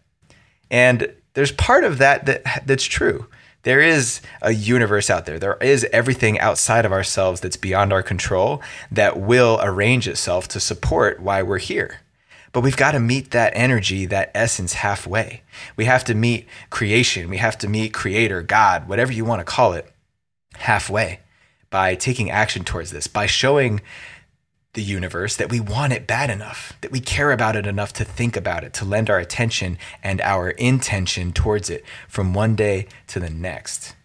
And 0.70 1.14
there's 1.34 1.54
part 1.54 1.86
of 1.86 1.98
that, 2.00 2.26
that 2.26 2.64
that's 2.66 2.84
true 2.84 3.28
there 3.64 3.80
is 3.80 4.22
a 4.42 4.52
universe 4.52 5.10
out 5.10 5.26
there. 5.26 5.40
There 5.40 5.58
is 5.62 5.86
everything 5.94 6.40
outside 6.40 6.86
of 6.86 6.92
ourselves 6.92 7.42
that's 7.42 7.58
beyond 7.58 7.94
our 7.94 8.04
control 8.04 8.62
that 8.92 9.20
will 9.20 9.60
arrange 9.62 10.08
itself 10.08 10.48
to 10.50 10.60
support 10.60 11.22
why 11.22 11.44
we're 11.44 11.60
here. 11.60 12.00
But 12.54 12.62
we've 12.62 12.78
got 12.78 12.92
to 12.92 13.00
meet 13.00 13.32
that 13.32 13.54
energy, 13.56 14.06
that 14.08 14.32
essence 14.36 14.74
halfway. 14.74 15.44
We 15.78 15.86
have 15.86 16.04
to 16.06 16.14
meet 16.14 16.48
creation. 16.70 17.30
We 17.30 17.38
have 17.38 17.58
to 17.60 17.70
meet 17.70 17.94
creator, 17.94 18.42
God, 18.42 18.90
whatever 18.90 19.14
you 19.14 19.24
want 19.24 19.40
to 19.40 19.46
call 19.46 19.74
it, 19.74 19.90
halfway 20.56 21.22
by 21.70 21.96
taking 21.96 22.30
action 22.30 22.66
towards 22.66 22.92
this, 22.92 23.08
by 23.08 23.26
showing 23.26 23.80
the 24.74 24.82
universe 24.82 25.36
that 25.36 25.50
we 25.50 25.60
want 25.60 25.94
it 25.94 26.08
bad 26.08 26.30
enough, 26.30 26.74
that 26.82 26.92
we 26.92 27.00
care 27.00 27.32
about 27.32 27.56
it 27.56 27.68
enough 27.68 27.92
to 27.94 28.06
think 28.06 28.38
about 28.38 28.64
it, 28.64 28.74
to 28.74 28.86
lend 28.86 29.10
our 29.10 29.20
attention 29.20 29.78
and 30.02 30.22
our 30.22 30.52
intention 30.52 31.34
towards 31.34 31.70
it 31.70 31.84
from 32.08 32.34
one 32.34 32.56
day 32.56 32.88
to 33.08 33.20
the 33.20 33.30
next. 33.30 33.96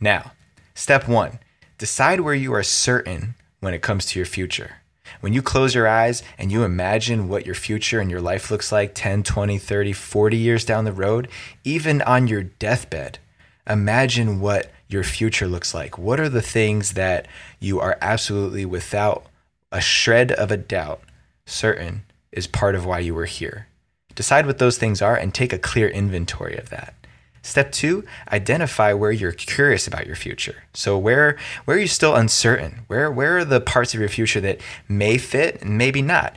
Now, 0.00 0.32
step 0.74 1.06
one 1.06 1.38
decide 1.76 2.20
where 2.20 2.34
you 2.34 2.52
are 2.54 2.62
certain 2.62 3.34
when 3.60 3.74
it 3.74 3.82
comes 3.82 4.06
to 4.06 4.18
your 4.18 4.26
future. 4.26 4.76
When 5.20 5.32
you 5.32 5.42
close 5.42 5.74
your 5.74 5.88
eyes 5.88 6.22
and 6.38 6.50
you 6.50 6.64
imagine 6.64 7.28
what 7.28 7.46
your 7.46 7.54
future 7.54 8.00
and 8.00 8.10
your 8.10 8.20
life 8.20 8.50
looks 8.50 8.72
like 8.72 8.94
10, 8.94 9.22
20, 9.22 9.58
30, 9.58 9.92
40 9.92 10.36
years 10.36 10.64
down 10.64 10.84
the 10.84 10.92
road, 10.92 11.28
even 11.62 12.00
on 12.02 12.26
your 12.26 12.42
deathbed, 12.42 13.18
imagine 13.66 14.40
what 14.40 14.70
your 14.88 15.04
future 15.04 15.46
looks 15.46 15.74
like. 15.74 15.98
What 15.98 16.20
are 16.20 16.28
the 16.28 16.42
things 16.42 16.92
that 16.92 17.26
you 17.58 17.80
are 17.80 17.98
absolutely 18.00 18.64
without 18.64 19.26
a 19.74 19.80
shred 19.80 20.30
of 20.32 20.50
a 20.50 20.56
doubt 20.56 21.02
certain 21.44 22.04
is 22.32 22.46
part 22.46 22.74
of 22.74 22.86
why 22.86 23.00
you 23.00 23.12
were 23.12 23.26
here. 23.26 23.66
Decide 24.14 24.46
what 24.46 24.58
those 24.58 24.78
things 24.78 25.02
are 25.02 25.16
and 25.16 25.34
take 25.34 25.52
a 25.52 25.58
clear 25.58 25.88
inventory 25.88 26.56
of 26.56 26.70
that. 26.70 26.94
Step 27.42 27.72
two, 27.72 28.04
identify 28.32 28.94
where 28.94 29.12
you're 29.12 29.32
curious 29.32 29.86
about 29.86 30.06
your 30.06 30.16
future. 30.16 30.62
So 30.72 30.96
where 30.96 31.36
where 31.66 31.76
are 31.76 31.80
you 31.80 31.88
still 31.88 32.14
uncertain? 32.14 32.84
Where 32.86 33.10
where 33.10 33.38
are 33.38 33.44
the 33.44 33.60
parts 33.60 33.92
of 33.92 34.00
your 34.00 34.08
future 34.08 34.40
that 34.40 34.60
may 34.88 35.18
fit 35.18 35.60
and 35.60 35.76
maybe 35.76 36.00
not? 36.00 36.34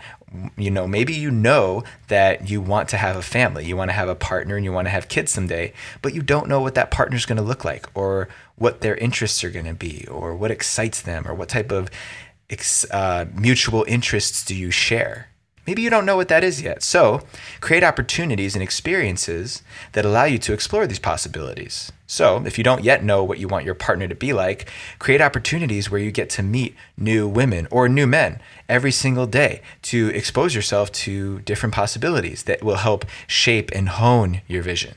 You 0.58 0.72
know, 0.72 0.86
maybe 0.86 1.13
you 1.13 1.32
know 1.32 1.84
that 2.10 2.50
you 2.50 2.60
want 2.60 2.89
to 2.89 2.98
have 2.98 3.15
a 3.15 3.22
family, 3.22 3.65
you 3.65 3.77
want 3.77 3.89
to 3.89 3.96
have 3.96 4.10
a 4.10 4.15
partner 4.15 4.58
and 4.58 4.65
you 4.65 4.74
want 4.74 4.88
to 4.88 4.91
have 4.91 5.08
kids 5.08 5.32
someday, 5.32 5.72
but 6.01 6.13
you 6.13 6.22
don't 6.22 6.50
know 6.50 6.60
what 6.60 6.75
that 6.75 6.91
partner's 6.91 7.25
going 7.25 7.38
to 7.38 7.44
look 7.44 7.63
like 7.63 7.88
or 7.94 8.27
what 8.58 8.82
their 8.82 8.96
interests 8.96 9.44
are 9.46 9.50
going 9.50 9.65
to 9.65 9.74
be 9.74 10.06
or 10.12 10.36
what 10.36 10.51
excites 10.51 11.01
them 11.01 11.25
or 11.25 11.34
what 11.34 11.48
type 11.48 11.72
of 11.72 11.89
uh, 12.92 13.25
mutual 13.34 13.86
interests 13.88 14.44
do 14.46 14.56
you 14.56 14.72
share? 14.72 15.30
Maybe 15.68 15.82
you 15.82 15.89
don't 15.89 16.06
know 16.06 16.16
what 16.16 16.30
that 16.30 16.46
is 16.46 16.62
yet. 16.62 16.82
So, 16.82 17.24
create 17.60 17.84
opportunities 17.84 18.56
and 18.56 18.63
experiences 18.63 19.63
that 19.92 20.06
allow 20.06 20.24
you 20.24 20.38
to 20.39 20.54
explore 20.54 20.88
these 20.88 20.98
possibilities. 20.98 21.92
So, 22.08 22.42
if 22.46 22.58
you 22.58 22.63
don't 22.63 22.86
yet 22.86 23.04
know 23.04 23.22
what 23.22 23.38
you 23.38 23.50
want 23.50 23.66
your 23.66 23.75
partner 23.75 24.08
to 24.08 24.16
be 24.16 24.32
like, 24.32 24.70
create 24.98 25.20
opportunities 25.20 25.92
where 25.92 26.00
you 26.00 26.10
get 26.10 26.30
to 26.32 26.44
meet 26.44 26.74
new 26.98 27.27
women 27.27 27.68
or 27.70 27.89
new 27.89 28.08
men 28.08 28.39
every 28.70 28.94
single 28.94 29.27
day 29.27 29.62
to 29.82 30.08
expose 30.16 30.56
yourself 30.56 30.89
to 30.94 31.42
different 31.42 31.75
possibilities 31.75 32.44
that 32.44 32.63
will 32.63 32.77
help 32.77 33.04
shape 33.27 33.70
and 33.75 33.89
hone 33.89 34.39
your 34.48 34.63
vision. 34.63 34.96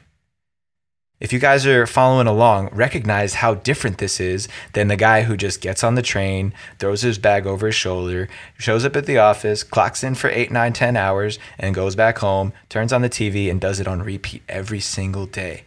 If 1.21 1.35
you 1.35 1.39
guys 1.39 1.67
are 1.67 1.87
following 1.87 2.27
along, 2.27 2.71
recognize 2.73 3.35
how 3.35 3.53
different 3.53 3.99
this 3.99 4.21
is 4.21 4.49
than 4.73 4.89
the 4.89 4.97
guy 4.97 5.23
who 5.23 5.37
just 5.37 5.61
gets 5.61 5.85
on 5.85 5.95
the 5.95 6.01
train, 6.01 6.55
throws 6.79 7.03
his 7.03 7.19
bag 7.19 7.47
over 7.47 7.67
his 7.67 7.75
shoulder, 7.75 8.27
shows 8.57 8.87
up 8.87 8.97
at 8.97 9.05
the 9.05 9.19
office, 9.19 9.63
clocks 9.63 10.03
in 10.03 10.15
for 10.15 10.31
eight, 10.31 10.51
nine, 10.51 10.73
ten 10.73 10.97
hours, 10.97 11.39
and 11.59 11.75
goes 11.75 11.95
back 11.95 12.19
home, 12.21 12.55
turns 12.71 12.91
on 12.91 13.03
the 13.03 13.11
TV, 13.11 13.51
and 13.51 13.61
does 13.61 13.81
it 13.81 13.87
on 13.87 14.03
repeat 14.03 14.43
every 14.49 14.81
single 14.81 15.27
day. 15.27 15.65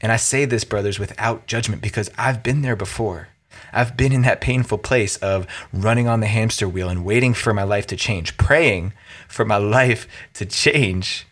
And 0.00 0.10
I 0.10 0.16
say 0.16 0.46
this, 0.46 0.64
brothers, 0.64 0.98
without 0.98 1.46
judgment 1.46 1.82
because 1.82 2.10
I've 2.16 2.42
been 2.42 2.62
there 2.62 2.74
before. 2.74 3.28
I've 3.74 3.98
been 3.98 4.12
in 4.12 4.22
that 4.22 4.40
painful 4.40 4.78
place 4.78 5.18
of 5.18 5.46
running 5.70 6.08
on 6.08 6.20
the 6.20 6.28
hamster 6.28 6.66
wheel 6.66 6.88
and 6.88 7.04
waiting 7.04 7.34
for 7.34 7.52
my 7.52 7.62
life 7.62 7.86
to 7.88 7.96
change, 7.96 8.38
praying 8.38 8.94
for 9.28 9.44
my 9.44 9.56
life 9.78 10.08
to 10.32 10.46
change 10.46 11.26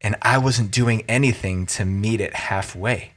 and 0.00 0.16
I 0.22 0.38
wasn't 0.38 0.70
doing 0.70 1.02
anything 1.08 1.66
to 1.66 1.84
meet 1.84 2.20
it 2.20 2.34
halfway. 2.34 3.12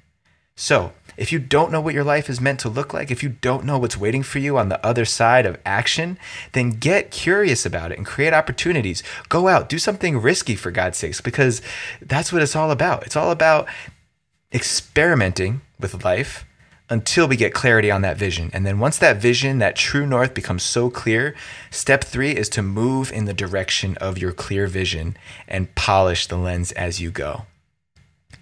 So, 0.56 0.94
if 1.18 1.32
you 1.32 1.40
don't 1.40 1.72
know 1.72 1.82
what 1.82 1.94
your 1.94 2.04
life 2.04 2.30
is 2.30 2.42
meant 2.42 2.60
to 2.62 2.70
look 2.70 2.94
like, 2.94 3.12
if 3.12 3.22
you 3.24 3.30
don't 3.30 3.66
know 3.66 3.78
what's 3.78 3.98
waiting 3.98 4.24
for 4.24 4.40
you 4.40 4.58
on 4.58 4.70
the 4.70 4.84
other 4.86 5.06
side 5.06 5.46
of 5.46 5.60
action, 5.66 6.18
then 6.54 6.72
get 6.72 7.12
curious 7.12 7.66
about 7.66 7.92
it 7.92 7.98
and 7.98 8.06
create 8.06 8.34
opportunities. 8.34 9.04
Go 9.30 9.48
out, 9.48 9.70
do 9.70 9.78
something 9.78 10.20
risky 10.20 10.56
for 10.56 10.72
God's 10.72 10.98
sakes, 10.98 11.22
because 11.22 11.62
that's 12.02 12.34
what 12.34 12.42
it's 12.42 12.56
all 12.56 12.72
about. 12.72 13.04
It's 13.06 13.16
all 13.16 13.32
about 13.32 13.68
experimenting 14.52 15.62
with 15.80 16.04
life 16.04 16.46
until 16.94 17.28
we 17.28 17.36
get 17.36 17.56
clarity 17.56 17.90
on 17.90 18.04
that 18.04 18.18
vision. 18.18 18.52
And 18.54 18.68
then 18.68 18.78
once 18.78 19.00
that 19.00 19.18
vision, 19.18 19.58
that 19.58 19.76
true 19.76 20.06
north 20.06 20.36
becomes 20.36 20.62
so 20.62 20.92
clear, 20.92 21.34
step 21.72 22.04
three 22.04 22.32
is 22.34 22.48
to 22.50 22.62
move 22.62 23.12
in 23.12 23.26
the 23.26 23.34
direction 23.34 23.98
of 23.98 24.20
your 24.20 24.32
clear 24.32 24.68
vision 24.68 25.18
and 25.48 25.74
polish 25.74 26.28
the 26.28 26.38
lens 26.38 26.72
as 26.74 27.02
you 27.02 27.10
go. 27.10 27.48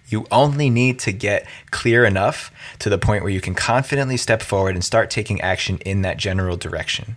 You 0.06 0.26
only 0.30 0.68
need 0.68 0.98
to 0.98 1.12
get 1.12 1.46
clear 1.70 2.04
enough 2.04 2.52
to 2.80 2.90
the 2.90 2.98
point 2.98 3.22
where 3.22 3.32
you 3.32 3.40
can 3.40 3.54
confidently 3.54 4.18
step 4.18 4.42
forward 4.42 4.74
and 4.74 4.84
start 4.84 5.08
taking 5.08 5.40
action 5.40 5.78
in 5.78 6.02
that 6.02 6.18
general 6.18 6.58
direction. 6.58 7.16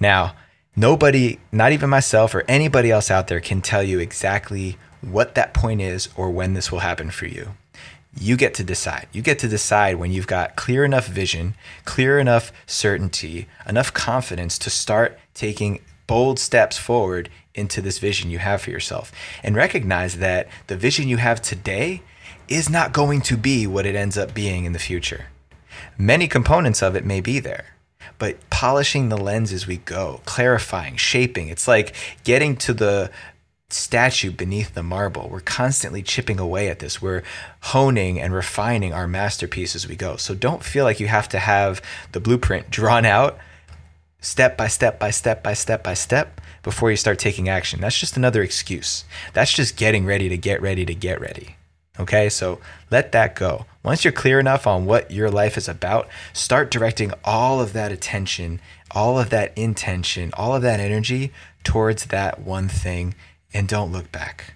Now, 0.00 0.34
nobody, 0.74 1.38
not 1.52 1.70
even 1.70 1.88
myself 1.90 2.34
or 2.34 2.42
anybody 2.48 2.90
else 2.90 3.08
out 3.08 3.28
there, 3.28 3.38
can 3.38 3.60
tell 3.60 3.84
you 3.84 4.00
exactly 4.00 4.78
what 5.00 5.36
that 5.36 5.54
point 5.54 5.80
is 5.80 6.08
or 6.16 6.28
when 6.28 6.54
this 6.54 6.72
will 6.72 6.80
happen 6.80 7.12
for 7.12 7.26
you. 7.26 7.50
You 8.18 8.36
get 8.36 8.54
to 8.54 8.64
decide. 8.64 9.06
You 9.12 9.22
get 9.22 9.38
to 9.40 9.48
decide 9.48 9.96
when 9.96 10.10
you've 10.10 10.26
got 10.26 10.56
clear 10.56 10.84
enough 10.84 11.06
vision, 11.06 11.54
clear 11.84 12.18
enough 12.18 12.52
certainty, 12.66 13.46
enough 13.68 13.92
confidence 13.92 14.58
to 14.58 14.70
start 14.70 15.18
taking 15.34 15.80
bold 16.06 16.38
steps 16.38 16.76
forward 16.76 17.30
into 17.54 17.80
this 17.80 17.98
vision 17.98 18.30
you 18.30 18.38
have 18.38 18.62
for 18.62 18.70
yourself 18.70 19.12
and 19.44 19.54
recognize 19.54 20.18
that 20.18 20.48
the 20.66 20.76
vision 20.76 21.08
you 21.08 21.18
have 21.18 21.40
today 21.40 22.02
is 22.48 22.68
not 22.68 22.92
going 22.92 23.20
to 23.20 23.36
be 23.36 23.66
what 23.66 23.86
it 23.86 23.94
ends 23.94 24.18
up 24.18 24.34
being 24.34 24.64
in 24.64 24.72
the 24.72 24.78
future. 24.78 25.26
Many 25.96 26.26
components 26.26 26.82
of 26.82 26.96
it 26.96 27.04
may 27.04 27.20
be 27.20 27.38
there, 27.38 27.76
but 28.18 28.38
polishing 28.50 29.08
the 29.08 29.16
lens 29.16 29.52
as 29.52 29.66
we 29.66 29.76
go, 29.78 30.20
clarifying, 30.24 30.96
shaping, 30.96 31.48
it's 31.48 31.68
like 31.68 31.94
getting 32.24 32.56
to 32.56 32.74
the 32.74 33.10
statue 33.72 34.30
beneath 34.30 34.74
the 34.74 34.82
marble. 34.82 35.28
We're 35.30 35.40
constantly 35.40 36.02
chipping 36.02 36.38
away 36.38 36.68
at 36.68 36.78
this. 36.78 37.00
We're 37.00 37.22
honing 37.60 38.20
and 38.20 38.32
refining 38.32 38.92
our 38.92 39.06
masterpiece 39.06 39.74
as 39.74 39.88
we 39.88 39.96
go. 39.96 40.16
So 40.16 40.34
don't 40.34 40.64
feel 40.64 40.84
like 40.84 41.00
you 41.00 41.08
have 41.08 41.28
to 41.30 41.38
have 41.38 41.82
the 42.12 42.20
blueprint 42.20 42.70
drawn 42.70 43.04
out 43.04 43.38
step 44.20 44.56
by 44.56 44.68
step 44.68 44.98
by 44.98 45.10
step 45.10 45.42
by 45.42 45.54
step 45.54 45.82
by 45.82 45.94
step 45.94 46.40
before 46.62 46.90
you 46.90 46.96
start 46.96 47.18
taking 47.18 47.48
action. 47.48 47.80
That's 47.80 47.98
just 47.98 48.16
another 48.16 48.42
excuse. 48.42 49.04
That's 49.32 49.52
just 49.52 49.76
getting 49.76 50.04
ready 50.04 50.28
to 50.28 50.36
get 50.36 50.60
ready 50.60 50.84
to 50.84 50.94
get 50.94 51.20
ready. 51.20 51.56
Okay, 51.98 52.28
so 52.28 52.60
let 52.90 53.12
that 53.12 53.34
go. 53.34 53.66
Once 53.82 54.04
you're 54.04 54.12
clear 54.12 54.38
enough 54.38 54.66
on 54.66 54.86
what 54.86 55.10
your 55.10 55.30
life 55.30 55.58
is 55.58 55.68
about, 55.68 56.08
start 56.32 56.70
directing 56.70 57.12
all 57.24 57.60
of 57.60 57.72
that 57.72 57.92
attention, 57.92 58.60
all 58.90 59.18
of 59.18 59.30
that 59.30 59.56
intention, 59.56 60.30
all 60.34 60.54
of 60.54 60.62
that 60.62 60.80
energy 60.80 61.32
towards 61.62 62.06
that 62.06 62.40
one 62.40 62.68
thing 62.68 63.14
and 63.52 63.68
don't 63.68 63.92
look 63.92 64.10
back. 64.12 64.54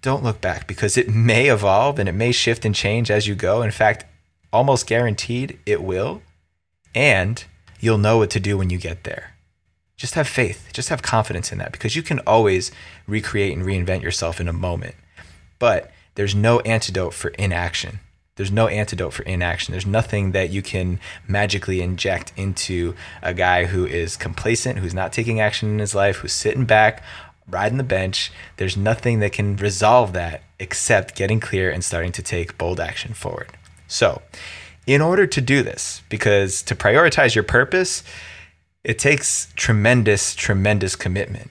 Don't 0.00 0.24
look 0.24 0.40
back 0.40 0.66
because 0.66 0.96
it 0.96 1.08
may 1.08 1.48
evolve 1.48 1.98
and 1.98 2.08
it 2.08 2.12
may 2.12 2.32
shift 2.32 2.64
and 2.64 2.74
change 2.74 3.10
as 3.10 3.26
you 3.26 3.34
go. 3.34 3.62
In 3.62 3.70
fact, 3.70 4.04
almost 4.52 4.86
guaranteed 4.86 5.58
it 5.64 5.82
will. 5.82 6.22
And 6.94 7.44
you'll 7.80 7.98
know 7.98 8.18
what 8.18 8.30
to 8.30 8.40
do 8.40 8.58
when 8.58 8.70
you 8.70 8.78
get 8.78 9.04
there. 9.04 9.34
Just 9.96 10.14
have 10.14 10.26
faith, 10.26 10.70
just 10.72 10.88
have 10.88 11.02
confidence 11.02 11.52
in 11.52 11.58
that 11.58 11.72
because 11.72 11.94
you 11.94 12.02
can 12.02 12.18
always 12.20 12.72
recreate 13.06 13.56
and 13.56 13.64
reinvent 13.64 14.02
yourself 14.02 14.40
in 14.40 14.48
a 14.48 14.52
moment. 14.52 14.96
But 15.58 15.92
there's 16.16 16.34
no 16.34 16.60
antidote 16.60 17.14
for 17.14 17.28
inaction. 17.30 18.00
There's 18.36 18.50
no 18.50 18.66
antidote 18.66 19.12
for 19.12 19.22
inaction. 19.24 19.72
There's 19.72 19.86
nothing 19.86 20.32
that 20.32 20.50
you 20.50 20.62
can 20.62 20.98
magically 21.28 21.82
inject 21.82 22.32
into 22.36 22.94
a 23.22 23.34
guy 23.34 23.66
who 23.66 23.86
is 23.86 24.16
complacent, 24.16 24.78
who's 24.78 24.94
not 24.94 25.12
taking 25.12 25.38
action 25.38 25.68
in 25.68 25.78
his 25.78 25.94
life, 25.94 26.16
who's 26.16 26.32
sitting 26.32 26.64
back, 26.64 27.02
riding 27.48 27.78
the 27.78 27.84
bench. 27.84 28.32
There's 28.56 28.76
nothing 28.76 29.20
that 29.20 29.32
can 29.32 29.56
resolve 29.56 30.12
that 30.12 30.42
except 30.58 31.16
getting 31.16 31.40
clear 31.40 31.70
and 31.70 31.84
starting 31.84 32.12
to 32.12 32.22
take 32.22 32.58
bold 32.58 32.80
action 32.80 33.14
forward. 33.14 33.48
So, 33.88 34.22
in 34.86 35.00
order 35.00 35.26
to 35.26 35.40
do 35.40 35.62
this, 35.62 36.02
because 36.08 36.62
to 36.62 36.74
prioritize 36.74 37.34
your 37.34 37.44
purpose, 37.44 38.02
it 38.84 38.98
takes 38.98 39.52
tremendous, 39.54 40.34
tremendous 40.34 40.96
commitment. 40.96 41.50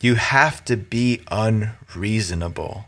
You 0.00 0.14
have 0.14 0.64
to 0.66 0.76
be 0.76 1.22
unreasonable. 1.30 2.84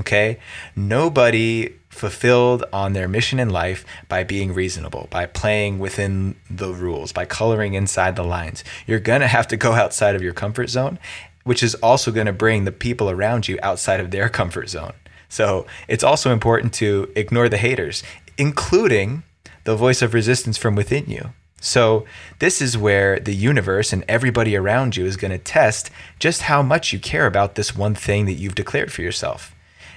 Okay? 0.00 0.40
Nobody 0.74 1.74
fulfilled 1.88 2.64
on 2.72 2.94
their 2.94 3.06
mission 3.06 3.38
in 3.38 3.50
life 3.50 3.84
by 4.08 4.24
being 4.24 4.54
reasonable, 4.54 5.06
by 5.10 5.26
playing 5.26 5.78
within 5.78 6.34
the 6.50 6.72
rules, 6.72 7.12
by 7.12 7.26
coloring 7.26 7.74
inside 7.74 8.16
the 8.16 8.24
lines. 8.24 8.64
You're 8.86 8.98
going 8.98 9.20
to 9.20 9.28
have 9.28 9.46
to 9.48 9.56
go 9.56 9.72
outside 9.82 10.16
of 10.16 10.22
your 10.22 10.32
comfort 10.32 10.70
zone, 10.70 10.98
which 11.44 11.62
is 11.62 11.74
also 11.76 12.10
going 12.10 12.26
to 12.26 12.32
bring 12.32 12.64
the 12.64 12.72
people 12.72 13.10
around 13.10 13.48
you 13.48 13.58
outside 13.62 14.00
of 14.00 14.10
their 14.10 14.28
comfort 14.28 14.68
zone. 14.68 14.92
So 15.28 15.66
it's 15.88 16.04
also 16.04 16.30
important 16.30 16.74
to 16.74 17.10
ignore 17.16 17.48
the 17.48 17.56
haters 17.56 18.02
including 18.38 19.22
the 19.64 19.76
voice 19.76 20.02
of 20.02 20.14
resistance 20.14 20.58
from 20.58 20.74
within 20.74 21.06
you. 21.06 21.30
So, 21.60 22.04
this 22.40 22.60
is 22.60 22.76
where 22.76 23.20
the 23.20 23.34
universe 23.34 23.92
and 23.92 24.04
everybody 24.08 24.56
around 24.56 24.96
you 24.96 25.06
is 25.06 25.16
going 25.16 25.30
to 25.30 25.38
test 25.38 25.90
just 26.18 26.42
how 26.42 26.60
much 26.60 26.92
you 26.92 26.98
care 26.98 27.26
about 27.26 27.54
this 27.54 27.76
one 27.76 27.94
thing 27.94 28.26
that 28.26 28.32
you've 28.32 28.56
declared 28.56 28.92
for 28.92 29.02
yourself. 29.02 29.54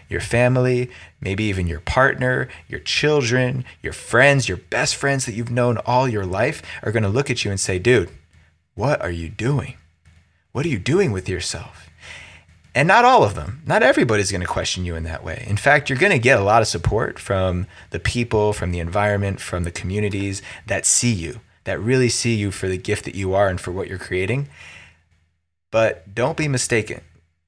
Your 0.08 0.22
family, 0.22 0.92
maybe 1.20 1.44
even 1.46 1.66
your 1.66 1.80
partner, 1.80 2.48
your 2.68 2.80
children, 2.82 3.66
your 3.82 3.94
friends, 3.94 4.48
your 4.48 4.58
best 4.58 4.96
friends 4.96 5.26
that 5.26 5.34
you've 5.34 5.50
known 5.50 5.80
all 5.80 6.08
your 6.08 6.26
life 6.26 6.62
are 6.84 6.92
going 6.92 7.02
to 7.02 7.10
look 7.10 7.32
at 7.32 7.44
you 7.44 7.50
and 7.50 7.60
say, 7.60 7.80
dude, 7.80 8.12
what 8.76 9.02
are 9.02 9.10
you 9.10 9.30
doing? 9.30 9.74
What 10.56 10.66
are 10.66 10.70
you 10.70 10.80
doing 10.80 11.12
with 11.12 11.28
yourself? 11.28 11.90
And 12.74 12.88
not 12.88 13.04
all 13.04 13.26
of 13.26 13.36
them. 13.36 13.62
Not 13.66 13.84
everybody's 13.84 14.32
going 14.32 14.40
to 14.40 14.48
question 14.48 14.86
you 14.86 14.96
in 14.96 15.04
that 15.04 15.22
way. 15.22 15.44
In 15.50 15.58
fact, 15.58 15.90
you're 15.90 16.00
going 16.00 16.14
to 16.14 16.18
get 16.18 16.40
a 16.40 16.46
lot 16.46 16.62
of 16.62 16.70
support 16.70 17.20
from 17.20 17.68
the 17.90 18.00
people, 18.00 18.54
from 18.54 18.72
the 18.72 18.80
environment, 18.80 19.42
from 19.42 19.66
the 19.66 19.72
communities 19.72 20.42
that 20.66 20.86
see 20.86 21.12
you, 21.12 21.42
that 21.66 21.82
really 21.82 22.08
see 22.08 22.36
you 22.36 22.52
for 22.52 22.70
the 22.70 22.78
gift 22.78 23.04
that 23.04 23.16
you 23.16 23.34
are 23.34 23.50
and 23.50 23.60
for 23.60 23.74
what 23.74 23.90
you're 23.90 23.98
creating. 23.98 24.48
But 25.72 26.16
don't 26.16 26.38
be 26.38 26.48
mistaken. 26.48 27.02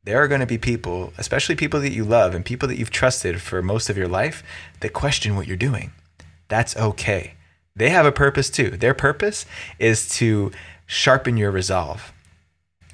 There 0.03 0.21
are 0.21 0.27
going 0.27 0.41
to 0.41 0.45
be 0.45 0.57
people, 0.57 1.13
especially 1.17 1.55
people 1.55 1.79
that 1.79 1.93
you 1.93 2.03
love 2.03 2.35
and 2.35 2.43
people 2.43 2.67
that 2.67 2.77
you've 2.77 2.91
trusted 2.91 3.41
for 3.41 3.61
most 3.61 3.89
of 3.89 3.95
your 3.95 4.09
life, 4.09 4.43
that 4.81 4.91
question 4.91 5.37
what 5.37 5.47
you're 5.47 5.55
doing. 5.55 5.93
That's 6.49 6.75
okay. 6.75 7.35
They 7.73 7.89
have 7.89 8.05
a 8.05 8.11
purpose 8.11 8.49
too. 8.49 8.71
Their 8.71 8.93
purpose 8.93 9.45
is 9.79 10.09
to 10.17 10.51
sharpen 10.87 11.37
your 11.37 11.51
resolve 11.51 12.11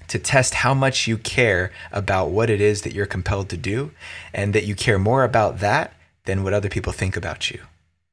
to 0.08 0.20
test 0.20 0.56
how 0.56 0.74
much 0.74 1.08
you 1.08 1.18
care 1.18 1.72
about 1.92 2.30
what 2.30 2.50
it 2.50 2.62
is 2.62 2.82
that 2.82 2.94
you're 2.94 3.06
compelled 3.06 3.50
to 3.50 3.58
do 3.58 3.92
and 4.34 4.54
that 4.54 4.66
you 4.66 4.76
care 4.76 5.00
more 5.00 5.24
about 5.24 5.60
that 5.60 5.94
than 6.26 6.44
what 6.44 6.54
other 6.54 6.70
people 6.70 6.94
think 6.94 7.16
about 7.16 7.52
you. 7.52 7.60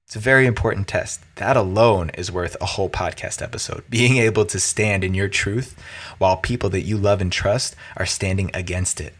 It's 0.07 0.17
a 0.17 0.19
very 0.19 0.47
important 0.47 0.89
test. 0.89 1.21
That 1.37 1.57
alone 1.57 2.11
is 2.15 2.33
worth 2.33 2.57
a 2.61 2.67
whole 2.67 2.91
podcast 2.91 3.41
episode. 3.41 3.85
Being 3.91 4.17
able 4.17 4.45
to 4.47 4.59
stand 4.59 5.05
in 5.05 5.15
your 5.15 5.29
truth 5.29 5.81
while 6.19 6.37
people 6.37 6.69
that 6.71 6.81
you 6.81 6.97
love 6.97 7.21
and 7.21 7.31
trust 7.31 7.77
are 7.97 8.07
standing 8.07 8.51
against 8.53 9.01
it. 9.01 9.15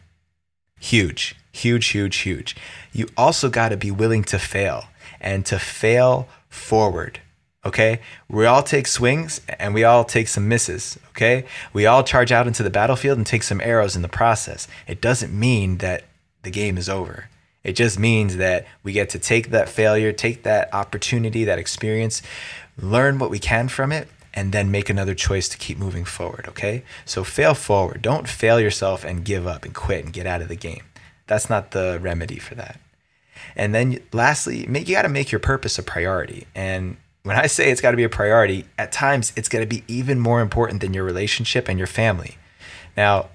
Huge, 0.81 1.37
huge, 1.53 1.87
huge, 1.87 2.17
huge. 2.17 2.57
You 2.93 3.07
also 3.17 3.49
got 3.49 3.69
to 3.69 3.77
be 3.77 3.93
willing 3.93 4.25
to 4.25 4.39
fail 4.41 4.87
and 5.21 5.47
to 5.47 5.61
fail 5.61 6.29
forward. 6.49 7.21
Okay. 7.65 8.01
We 8.29 8.47
all 8.47 8.63
take 8.63 8.87
swings 8.87 9.43
and 9.59 9.75
we 9.75 9.85
all 9.85 10.05
take 10.05 10.29
some 10.29 10.49
misses. 10.49 10.99
Okay. 11.11 11.45
We 11.73 11.87
all 11.87 12.03
charge 12.03 12.33
out 12.33 12.47
into 12.47 12.63
the 12.63 12.71
battlefield 12.71 13.19
and 13.19 13.27
take 13.27 13.43
some 13.43 13.61
arrows 13.61 13.97
in 13.97 14.03
the 14.03 14.09
process. 14.09 14.67
It 14.87 15.01
doesn't 15.01 15.39
mean 15.39 15.79
that 15.79 16.05
the 16.43 16.51
game 16.51 16.79
is 16.79 16.89
over. 16.89 17.29
It 17.63 17.73
just 17.73 17.99
means 17.99 18.39
that 18.39 18.67
we 18.83 18.93
get 18.93 19.11
to 19.11 19.19
take 19.19 19.51
that 19.51 19.69
failure, 19.69 20.13
take 20.13 20.45
that 20.45 20.73
opportunity, 20.73 21.45
that 21.45 21.59
experience, 21.59 22.23
learn 22.79 23.19
what 23.19 23.29
we 23.29 23.39
can 23.39 23.69
from 23.69 23.93
it, 23.93 24.09
and 24.33 24.53
then 24.53 24.71
make 24.71 24.89
another 24.89 25.15
choice 25.15 25.47
to 25.51 25.59
keep 25.59 25.77
moving 25.77 26.07
forward. 26.07 26.47
Okay. 26.49 26.83
So 27.05 27.25
fail 27.25 27.53
forward. 27.53 28.01
Don't 28.01 28.27
fail 28.27 28.59
yourself 28.59 29.05
and 29.05 29.23
give 29.23 29.47
up 29.47 29.67
and 29.67 29.75
quit 29.75 30.05
and 30.05 30.15
get 30.15 30.27
out 30.27 30.41
of 30.41 30.49
the 30.49 30.57
game. 30.57 30.85
That's 31.27 31.51
not 31.51 31.73
the 31.73 31.99
remedy 32.01 32.39
for 32.39 32.55
that. 32.55 32.81
And 33.55 33.75
then 33.75 34.01
lastly, 34.13 34.67
you 34.67 34.95
got 34.95 35.03
to 35.03 35.09
make 35.11 35.31
your 35.31 35.41
purpose 35.41 35.79
a 35.79 35.83
priority. 35.83 36.47
And 36.55 36.97
when 37.23 37.37
I 37.37 37.47
say 37.47 37.71
it's 37.71 37.81
got 37.81 37.91
to 37.91 37.97
be 37.97 38.05
a 38.05 38.09
priority, 38.09 38.67
at 38.79 38.93
times 38.93 39.33
it's 39.37 39.49
going 39.49 39.63
to 39.63 39.69
be 39.69 39.85
even 39.89 40.19
more 40.19 40.41
important 40.41 40.81
than 40.81 40.95
your 40.95 41.05
relationship 41.05 41.69
and 41.69 41.79
your 41.79 41.87
family. 41.87 42.39
Now, 42.97 43.29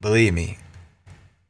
believe 0.00 0.34
me, 0.34 0.58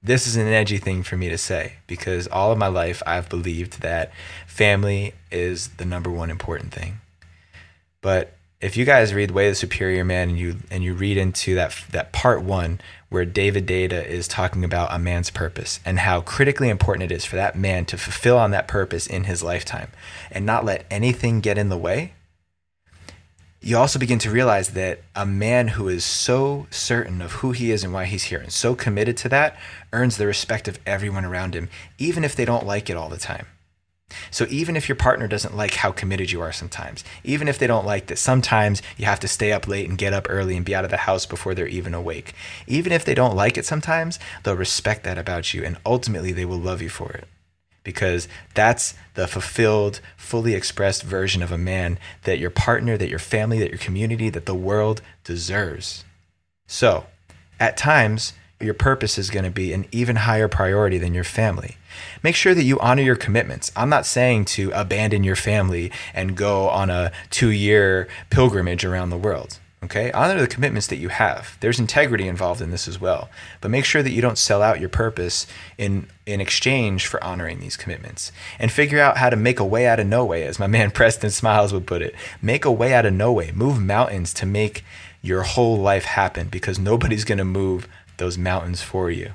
this 0.03 0.27
is 0.27 0.37
an 0.37 0.49
edgy 0.49 0.79
thing 0.79 1.03
for 1.03 1.17
me 1.17 1.29
to 1.29 1.39
say 1.39 1.75
because 1.87 2.27
all 2.29 2.51
of 2.51 2.59
my 2.59 2.67
life 2.67 3.03
I've 3.07 3.29
believed 3.29 3.83
that 3.83 4.13
family 4.47 5.15
is 5.31 5.69
the 5.69 5.85
number 5.85 6.11
one 6.11 6.31
important 6.31 6.73
thing. 6.73 7.01
But 8.01 8.37
if 8.61 8.77
you 8.77 8.85
guys 8.85 9.15
read 9.15 9.31
Way 9.31 9.49
of 9.49 9.53
the 9.53 9.57
Superior 9.57 10.05
Man 10.05 10.31
and 10.31 10.39
you 10.39 10.57
and 10.71 10.83
you 10.83 10.95
read 10.95 11.17
into 11.17 11.55
that 11.55 11.85
that 11.91 12.13
part 12.13 12.43
1 12.43 12.81
where 13.13 13.25
David 13.27 13.67
Deida 13.67 14.05
is 14.07 14.27
talking 14.27 14.65
about 14.65 14.93
a 14.93 14.99
man's 14.99 15.31
purpose 15.31 15.81
and 15.85 16.01
how 16.01 16.23
critically 16.23 16.71
important 16.71 17.11
it 17.11 17.15
is 17.15 17.25
for 17.25 17.37
that 17.37 17.57
man 17.57 17.85
to 17.87 17.99
fulfill 17.99 18.39
on 18.39 18.53
that 18.53 18.67
purpose 18.67 19.07
in 19.07 19.25
his 19.25 19.43
lifetime 19.43 19.91
and 20.31 20.47
not 20.47 20.65
let 20.65 20.87
anything 20.91 21.41
get 21.41 21.59
in 21.59 21.69
the 21.69 21.77
way, 21.77 22.15
you 23.61 23.77
also 23.77 23.99
begin 23.99 24.19
to 24.19 24.31
realize 24.31 24.71
that 24.71 25.03
a 25.15 25.25
man 25.25 25.69
who 25.69 25.89
is 25.89 26.05
so 26.05 26.67
certain 26.71 27.23
of 27.23 27.33
who 27.33 27.53
he 27.53 27.71
is 27.71 27.85
and 27.85 27.93
why 27.93 28.07
he's 28.07 28.25
here 28.25 28.41
and 28.41 28.53
so 28.53 28.75
committed 28.75 29.17
to 29.19 29.29
that 29.29 29.57
earns 29.93 30.17
the 30.17 30.27
respect 30.27 30.67
of 30.67 30.81
everyone 30.85 31.25
around 31.25 31.55
him, 31.55 31.69
even 31.99 32.25
if 32.25 32.35
they 32.35 32.45
don't 32.45 32.67
like 32.67 32.91
it 32.91 32.97
all 32.97 33.09
the 33.09 33.19
time. 33.19 33.47
So 34.31 34.47
even 34.51 34.77
if 34.77 34.89
your 34.89 34.97
partner 34.97 35.29
doesn't 35.29 35.57
like 35.57 35.75
how 35.75 35.93
committed 35.93 36.31
you 36.31 36.41
are 36.41 36.53
sometimes, 36.53 37.05
even 37.25 37.49
if 37.49 37.59
they 37.59 37.67
don't 37.67 37.87
like 37.87 38.07
that 38.07 38.19
sometimes 38.19 38.83
you 38.97 39.05
have 39.07 39.21
to 39.21 39.29
stay 39.29 39.53
up 39.53 39.69
late 39.69 39.89
and 39.89 39.99
get 39.99 40.13
up 40.13 40.27
early 40.29 40.57
and 40.57 40.65
be 40.65 40.75
out 40.75 40.85
of 40.85 40.91
the 40.91 40.99
house 40.99 41.27
before 41.27 41.55
they're 41.55 41.67
even 41.67 41.95
awake, 41.95 42.35
even 42.67 42.93
if 42.93 43.05
they 43.05 43.15
don't 43.15 43.37
like 43.37 43.57
it 43.57 43.65
sometimes, 43.65 44.19
they'll 44.43 44.57
respect 44.57 45.05
that 45.05 45.19
about 45.19 45.55
you 45.55 45.65
and 45.65 45.79
ultimately 45.85 46.33
they 46.33 46.45
will 46.45 46.59
love 46.59 46.83
you 46.83 46.89
for 46.89 47.11
it. 47.13 47.27
Because 47.85 48.29
that's 48.55 48.95
the 49.15 49.27
fulfilled, 49.27 50.01
fully 50.17 50.55
expressed 50.55 51.03
version 51.03 51.43
of 51.43 51.51
a 51.51 51.59
man 51.59 51.99
that 52.23 52.39
your 52.39 52.51
partner, 52.51 52.97
that 52.97 53.09
your 53.11 53.19
family, 53.19 53.59
that 53.59 53.71
your 53.71 53.79
community, 53.79 54.31
that 54.31 54.47
the 54.47 54.55
world 54.55 55.03
deserves. 55.25 56.05
So, 56.69 57.07
at 57.59 57.77
times, 57.77 58.35
your 58.65 58.75
purpose 58.75 59.19
is 59.19 59.31
going 59.31 59.45
to 59.45 59.51
be 59.51 59.73
an 59.73 59.87
even 59.93 60.17
higher 60.17 60.49
priority 60.49 60.99
than 60.99 61.15
your 61.15 61.25
family. 61.25 61.77
Make 62.23 62.37
sure 62.37 62.55
that 62.55 62.65
you 62.65 62.79
honor 62.81 63.03
your 63.03 63.17
commitments. 63.17 63.73
I'm 63.77 63.89
not 63.89 64.07
saying 64.07 64.47
to 64.47 64.71
abandon 64.73 65.25
your 65.25 65.37
family 65.37 65.91
and 66.15 66.37
go 66.37 66.69
on 66.69 66.91
a 66.91 67.13
two 67.31 67.51
year 67.51 68.09
pilgrimage 68.31 68.85
around 68.85 69.11
the 69.11 69.19
world. 69.19 69.59
Okay, 69.85 70.13
honor 70.13 70.41
the 70.41 70.47
commitments 70.47 70.87
that 70.87 70.99
you 70.99 71.09
have. 71.09 71.57
There's 71.59 71.81
integrity 71.81 72.29
involved 72.29 72.61
in 72.61 72.71
this 72.71 72.87
as 72.87 73.01
well. 73.01 73.29
But 73.61 73.73
make 73.73 73.85
sure 73.85 74.01
that 74.01 74.13
you 74.13 74.23
don't 74.23 74.39
sell 74.39 74.63
out 74.63 74.79
your 74.79 74.89
purpose 74.89 75.47
in 75.77 76.07
in 76.25 76.41
exchange 76.41 77.09
for 77.09 77.23
honoring 77.23 77.59
these 77.59 77.77
commitments. 77.77 78.31
And 78.61 78.71
figure 78.71 79.01
out 79.01 79.17
how 79.17 79.29
to 79.29 79.35
make 79.35 79.59
a 79.59 79.65
way 79.65 79.89
out 79.89 79.99
of 79.99 80.07
no 80.07 80.25
way, 80.25 80.45
as 80.45 80.61
my 80.61 80.69
man 80.69 80.91
Preston 80.93 81.31
Smiles 81.31 81.73
would 81.73 81.87
put 81.87 82.01
it. 82.01 82.15
Make 82.41 82.65
a 82.65 82.71
way 82.71 82.95
out 82.95 83.07
of 83.07 83.13
no 83.13 83.33
way. 83.33 83.51
Move 83.53 83.83
mountains 83.83 84.33
to 84.35 84.47
make 84.47 84.85
your 85.21 85.43
whole 85.43 85.79
life 85.79 86.05
happen 86.05 86.47
because 86.49 86.79
nobody's 86.79 87.25
gonna 87.25 87.45
move 87.45 87.89
those 88.23 88.39
mountains 88.39 88.81
for 88.81 89.11
you. 89.11 89.33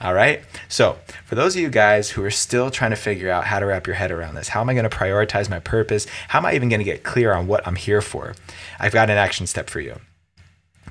All 0.00 0.14
right. 0.14 0.42
So, 0.68 0.96
for 1.26 1.34
those 1.34 1.54
of 1.56 1.60
you 1.60 1.68
guys 1.68 2.10
who 2.10 2.24
are 2.24 2.30
still 2.30 2.70
trying 2.70 2.92
to 2.92 2.96
figure 2.96 3.30
out 3.30 3.44
how 3.44 3.58
to 3.58 3.66
wrap 3.66 3.86
your 3.86 3.96
head 3.96 4.10
around 4.10 4.34
this, 4.34 4.48
how 4.48 4.62
am 4.62 4.70
I 4.70 4.74
going 4.74 4.88
to 4.88 4.96
prioritize 4.96 5.50
my 5.50 5.58
purpose? 5.58 6.06
How 6.28 6.38
am 6.38 6.46
I 6.46 6.54
even 6.54 6.70
going 6.70 6.80
to 6.80 6.84
get 6.84 7.02
clear 7.02 7.34
on 7.34 7.46
what 7.46 7.66
I'm 7.66 7.74
here 7.74 8.00
for? 8.00 8.34
I've 8.80 8.94
got 8.94 9.10
an 9.10 9.18
action 9.18 9.46
step 9.46 9.68
for 9.68 9.80
you. 9.80 10.00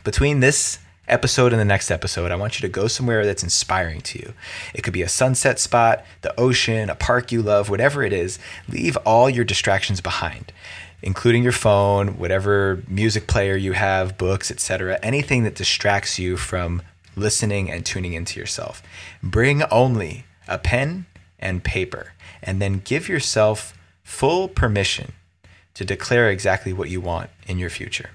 Between 0.03 0.41
this 0.41 0.77
episode 1.07 1.53
and 1.53 1.59
the 1.59 1.65
next 1.65 1.89
episode, 1.89 2.31
I 2.31 2.35
want 2.35 2.59
you 2.59 2.67
to 2.67 2.71
go 2.71 2.87
somewhere 2.87 3.25
that's 3.25 3.43
inspiring 3.43 4.01
to 4.01 4.19
you. 4.19 4.33
It 4.75 4.83
could 4.83 4.93
be 4.93 5.01
a 5.01 5.09
sunset 5.09 5.57
spot, 5.57 6.05
the 6.21 6.37
ocean, 6.39 6.89
a 6.89 6.95
park 6.95 7.31
you 7.31 7.41
love, 7.41 7.69
whatever 7.69 8.03
it 8.03 8.13
is. 8.13 8.37
Leave 8.67 8.95
all 9.05 9.27
your 9.29 9.45
distractions 9.45 10.01
behind 10.01 10.51
including 11.01 11.43
your 11.43 11.51
phone, 11.51 12.17
whatever 12.17 12.83
music 12.87 13.27
player 13.27 13.55
you 13.55 13.73
have, 13.73 14.17
books, 14.17 14.49
etc., 14.49 14.97
anything 15.03 15.43
that 15.43 15.55
distracts 15.55 16.17
you 16.17 16.35
from 16.37 16.81
listening 17.17 17.69
and 17.69 17.85
tuning 17.85 18.13
into 18.13 18.39
yourself. 18.39 18.81
Bring 19.21 19.63
only 19.63 20.25
a 20.47 20.57
pen 20.57 21.07
and 21.39 21.63
paper, 21.63 22.13
and 22.41 22.61
then 22.61 22.81
give 22.83 23.09
yourself 23.09 23.77
full 24.03 24.47
permission 24.47 25.11
to 25.73 25.85
declare 25.85 26.29
exactly 26.29 26.73
what 26.73 26.89
you 26.89 27.01
want 27.01 27.29
in 27.45 27.57
your 27.57 27.69
future. 27.69 28.11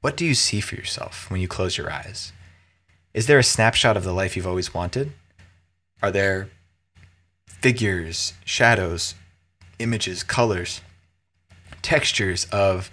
What 0.00 0.16
do 0.16 0.24
you 0.24 0.34
see 0.34 0.60
for 0.60 0.74
yourself 0.74 1.30
when 1.30 1.40
you 1.40 1.48
close 1.48 1.78
your 1.78 1.90
eyes? 1.90 2.32
Is 3.12 3.26
there 3.26 3.38
a 3.38 3.44
snapshot 3.44 3.96
of 3.96 4.04
the 4.04 4.12
life 4.12 4.36
you've 4.36 4.46
always 4.46 4.74
wanted? 4.74 5.12
Are 6.02 6.10
there 6.10 6.50
figures, 7.46 8.34
shadows, 8.44 9.14
images, 9.78 10.22
colors, 10.22 10.80
textures 11.80 12.46
of 12.46 12.90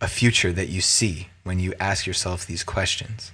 a 0.00 0.08
future 0.08 0.52
that 0.52 0.68
you 0.68 0.80
see 0.80 1.28
when 1.42 1.58
you 1.58 1.74
ask 1.80 2.06
yourself 2.06 2.46
these 2.46 2.62
questions? 2.62 3.32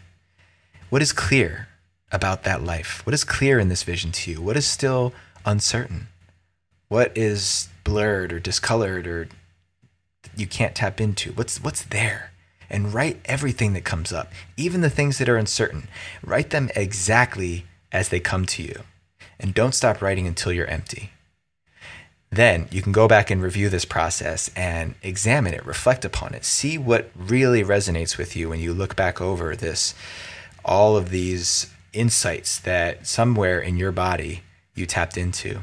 What 0.91 1.03
is 1.03 1.13
clear 1.13 1.69
about 2.11 2.43
that 2.43 2.65
life? 2.65 3.07
What 3.07 3.15
is 3.15 3.23
clear 3.23 3.61
in 3.61 3.69
this 3.69 3.85
vision 3.85 4.11
to 4.11 4.31
you? 4.33 4.43
What 4.43 4.57
is 4.57 4.67
still 4.67 5.13
uncertain? 5.47 6.09
What 6.89 7.17
is 7.17 7.69
blurred 7.85 8.33
or 8.33 8.41
discolored 8.41 9.07
or 9.07 9.29
you 10.37 10.49
can't 10.49 10.75
tap 10.75 11.01
into? 11.01 11.31
What's 11.33 11.63
what's 11.63 11.85
there? 11.85 12.33
And 12.69 12.93
write 12.93 13.21
everything 13.25 13.73
that 13.75 13.85
comes 13.85 14.13
up, 14.13 14.33
even 14.57 14.81
the 14.81 14.91
things 14.91 15.19
that 15.19 15.29
are 15.29 15.37
uncertain. 15.37 15.87
Write 16.25 16.51
them 16.51 16.71
exactly 16.75 17.67
as 17.93 18.09
they 18.09 18.21
come 18.21 18.45
to 18.47 18.63
you. 18.63 18.83
And 19.39 19.55
don't 19.55 19.75
stop 19.75 20.03
writing 20.03 20.27
until 20.27 20.53
you're 20.53 20.67
empty. 20.67 21.11
Then 22.31 22.69
you 22.71 22.83
can 22.83 22.93
go 22.93 23.09
back 23.09 23.31
and 23.31 23.43
review 23.43 23.69
this 23.69 23.85
process 23.85 24.51
and 24.55 24.95
examine 25.03 25.55
it, 25.55 25.67
reflect 25.67 26.05
upon 26.05 26.35
it, 26.35 26.45
see 26.45 26.79
what 26.79 27.11
really 27.17 27.63
resonates 27.63 28.19
with 28.19 28.37
you 28.37 28.49
when 28.49 28.61
you 28.61 28.73
look 28.73 28.95
back 28.95 29.21
over 29.21 29.55
this 29.55 29.95
all 30.65 30.97
of 30.97 31.11
these 31.11 31.73
insights 31.93 32.59
that 32.61 33.07
somewhere 33.07 33.61
in 33.61 33.77
your 33.77 33.93
body 33.93 34.43
you 34.75 34.87
tapped 34.87 35.17
into. 35.17 35.61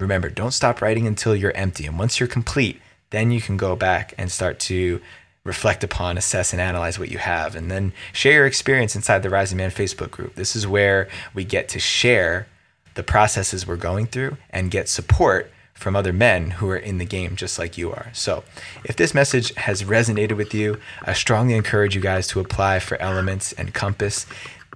Remember, 0.00 0.30
don't 0.30 0.52
stop 0.52 0.80
writing 0.80 1.06
until 1.06 1.36
you're 1.36 1.56
empty. 1.56 1.86
And 1.86 1.98
once 1.98 2.18
you're 2.18 2.28
complete, 2.28 2.80
then 3.10 3.30
you 3.30 3.40
can 3.40 3.56
go 3.56 3.76
back 3.76 4.14
and 4.16 4.30
start 4.32 4.58
to 4.60 5.00
reflect 5.44 5.84
upon, 5.84 6.18
assess, 6.18 6.52
and 6.52 6.60
analyze 6.60 6.98
what 6.98 7.10
you 7.10 7.18
have. 7.18 7.54
And 7.54 7.70
then 7.70 7.92
share 8.12 8.32
your 8.32 8.46
experience 8.46 8.96
inside 8.96 9.22
the 9.22 9.30
Rising 9.30 9.58
Man 9.58 9.70
Facebook 9.70 10.10
group. 10.10 10.34
This 10.34 10.54
is 10.54 10.66
where 10.66 11.08
we 11.34 11.44
get 11.44 11.68
to 11.70 11.78
share 11.78 12.46
the 12.94 13.02
processes 13.02 13.66
we're 13.66 13.76
going 13.76 14.06
through 14.06 14.36
and 14.50 14.70
get 14.70 14.88
support 14.88 15.50
from 15.80 15.96
other 15.96 16.12
men 16.12 16.50
who 16.50 16.68
are 16.68 16.76
in 16.76 16.98
the 16.98 17.06
game 17.06 17.34
just 17.36 17.58
like 17.58 17.78
you 17.78 17.90
are. 17.90 18.10
So, 18.12 18.44
if 18.84 18.96
this 18.96 19.14
message 19.14 19.54
has 19.54 19.82
resonated 19.82 20.36
with 20.36 20.52
you, 20.52 20.78
I 21.02 21.14
strongly 21.14 21.54
encourage 21.54 21.94
you 21.94 22.02
guys 22.02 22.28
to 22.28 22.40
apply 22.40 22.80
for 22.80 23.00
Elements 23.00 23.52
and 23.52 23.72
Compass. 23.72 24.26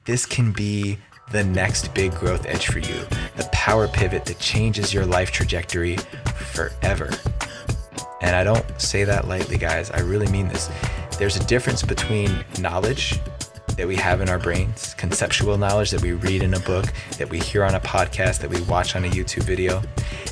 This 0.07 0.25
can 0.25 0.51
be 0.51 0.99
the 1.31 1.45
next 1.45 1.93
big 1.95 2.13
growth 2.15 2.47
edge 2.47 2.67
for 2.67 2.79
you, 2.79 3.05
the 3.37 3.49
power 3.53 3.87
pivot 3.87 4.25
that 4.25 4.39
changes 4.39 4.95
your 4.95 5.05
life 5.05 5.31
trajectory 5.31 5.99
forever. 6.37 7.11
And 8.23 8.35
I 8.35 8.43
don't 8.43 8.65
say 8.81 9.05
that 9.05 9.29
lightly, 9.29 9.59
guys. 9.59 9.91
I 9.91 10.01
really 10.01 10.29
mean 10.29 10.49
this. 10.49 10.71
There's 11.19 11.37
a 11.37 11.45
difference 11.45 11.83
between 11.83 12.45
knowledge 12.59 13.21
that 13.77 13.87
we 13.87 13.97
have 13.97 14.21
in 14.21 14.29
our 14.29 14.39
brains, 14.39 14.95
conceptual 14.95 15.59
knowledge 15.59 15.91
that 15.91 16.03
we 16.03 16.13
read 16.13 16.43
in 16.43 16.55
a 16.55 16.61
book, 16.61 16.87
that 17.19 17.29
we 17.29 17.39
hear 17.39 17.65
on 17.65 17.75
a 17.75 17.81
podcast, 17.81 18.41
that 18.41 18.51
we 18.51 18.61
watch 18.63 18.97
on 18.97 19.05
a 19.05 19.09
YouTube 19.09 19.43
video, 19.43 19.83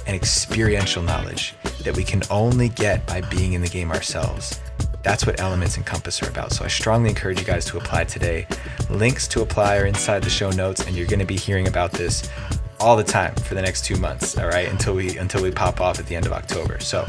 and 0.07 0.17
experiential 0.17 1.03
knowledge 1.03 1.55
that 1.83 1.97
we 1.97 2.05
can 2.05 2.23
only 2.31 2.69
get 2.69 3.07
by 3.07 3.21
being 3.23 3.53
in 3.55 3.61
the 3.61 3.69
game 3.69 3.91
ourselves. 3.91 4.61
That's 5.03 5.27
what 5.27 5.41
Elements 5.41 5.77
and 5.77 5.85
Compass 5.85 6.23
are 6.23 6.29
about. 6.29 6.53
So 6.53 6.65
I 6.65 6.69
strongly 6.69 7.11
encourage 7.11 7.41
you 7.41 7.45
guys 7.45 7.65
to 7.67 7.77
apply 7.77 8.05
today. 8.05 8.47
Links 8.89 9.27
to 9.29 9.43
apply 9.43 9.79
are 9.79 9.87
inside 9.87 10.23
the 10.23 10.31
show 10.31 10.51
notes, 10.51 10.87
and 10.87 10.97
you're 10.97 11.09
going 11.09 11.19
to 11.19 11.27
be 11.27 11.37
hearing 11.37 11.67
about 11.67 11.93
this 11.93 12.31
all 12.79 12.97
the 12.97 13.05
time 13.05 13.35
for 13.37 13.55
the 13.55 13.63
next 13.63 13.85
two 13.85 13.97
months. 13.97 14.39
All 14.39 14.47
right, 14.47 14.69
until 14.69 14.95
we 14.95 15.17
until 15.19 15.43
we 15.43 15.51
pop 15.51 15.81
off 15.81 15.99
at 15.99 16.07
the 16.07 16.15
end 16.15 16.27
of 16.27 16.33
October. 16.33 16.79
So 16.81 17.07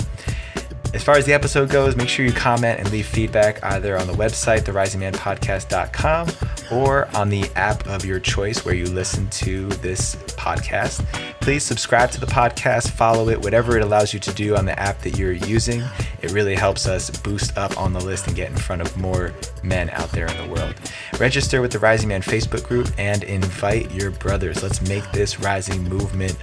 as 0.94 1.04
far 1.04 1.16
as 1.18 1.26
the 1.26 1.34
episode 1.34 1.72
goes, 1.72 1.96
make 1.96 2.08
sure 2.08 2.24
you 2.24 2.32
comment 2.32 2.80
and 2.80 2.92
leave 2.92 3.08
feedback 3.08 3.64
either 3.64 3.98
on 3.98 4.06
the 4.06 4.14
website, 4.14 4.62
therisingmanpodcast.com, 4.62 6.30
or 6.72 7.08
on 7.16 7.30
the 7.30 7.50
app 7.56 7.88
of 7.88 8.06
your 8.06 8.20
choice 8.20 8.64
where 8.64 8.76
you 8.76 8.86
listen 8.86 9.28
to 9.32 9.68
this 9.68 10.16
podcast. 10.38 11.04
Please 11.42 11.64
subscribe 11.64 12.12
to 12.12 12.20
the 12.20 12.28
podcast, 12.28 12.92
follow 12.92 13.30
it, 13.30 13.42
whatever 13.42 13.76
it 13.76 13.82
allows 13.84 14.14
you 14.14 14.20
to 14.20 14.32
do 14.34 14.56
on 14.56 14.66
the 14.66 14.80
app 14.80 15.00
that 15.02 15.18
you're 15.18 15.32
using. 15.32 15.82
It 16.22 16.32
really 16.32 16.56
helps 16.56 16.88
us 16.88 17.10
boost 17.10 17.58
up 17.58 17.76
on 17.78 17.92
the 17.92 18.00
list 18.00 18.28
and 18.28 18.36
get 18.36 18.52
in 18.52 18.56
front 18.58 18.84
of 18.84 18.96
more 18.96 19.34
men 19.64 19.90
out 19.90 20.12
there 20.12 20.28
in 20.28 20.38
the 20.38 20.54
world. 20.54 20.76
Register 21.20 21.62
with 21.62 21.72
the 21.72 21.80
Rising 21.80 22.10
Man 22.10 22.22
Facebook 22.22 22.68
group 22.68 22.88
and 23.00 23.24
invite 23.24 23.92
your 23.92 24.12
brothers. 24.12 24.62
Let's 24.62 24.82
make 24.88 25.10
this 25.12 25.40
rising 25.40 25.84
movement 25.86 26.38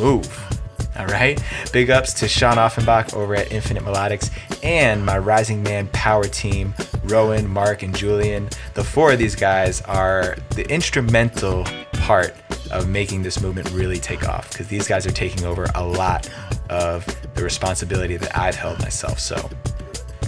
move. 0.00 0.61
All 0.98 1.06
right. 1.06 1.42
Big 1.72 1.90
ups 1.90 2.12
to 2.14 2.28
Sean 2.28 2.58
Offenbach 2.58 3.14
over 3.14 3.34
at 3.34 3.50
Infinite 3.50 3.82
Melodics 3.82 4.30
and 4.62 5.04
my 5.04 5.16
Rising 5.18 5.62
Man 5.62 5.88
Power 5.88 6.24
team, 6.24 6.74
Rowan, 7.04 7.48
Mark, 7.48 7.82
and 7.82 7.96
Julian. 7.96 8.48
The 8.74 8.84
four 8.84 9.12
of 9.12 9.18
these 9.18 9.34
guys 9.34 9.80
are 9.82 10.36
the 10.50 10.70
instrumental 10.70 11.64
part 11.94 12.34
of 12.70 12.88
making 12.88 13.22
this 13.22 13.40
movement 13.40 13.70
really 13.70 13.98
take 13.98 14.28
off 14.28 14.50
because 14.50 14.68
these 14.68 14.86
guys 14.86 15.06
are 15.06 15.12
taking 15.12 15.44
over 15.44 15.66
a 15.74 15.84
lot 15.84 16.28
of 16.68 17.06
the 17.34 17.42
responsibility 17.42 18.16
that 18.16 18.36
I've 18.36 18.56
held 18.56 18.78
myself. 18.80 19.18
So 19.18 19.50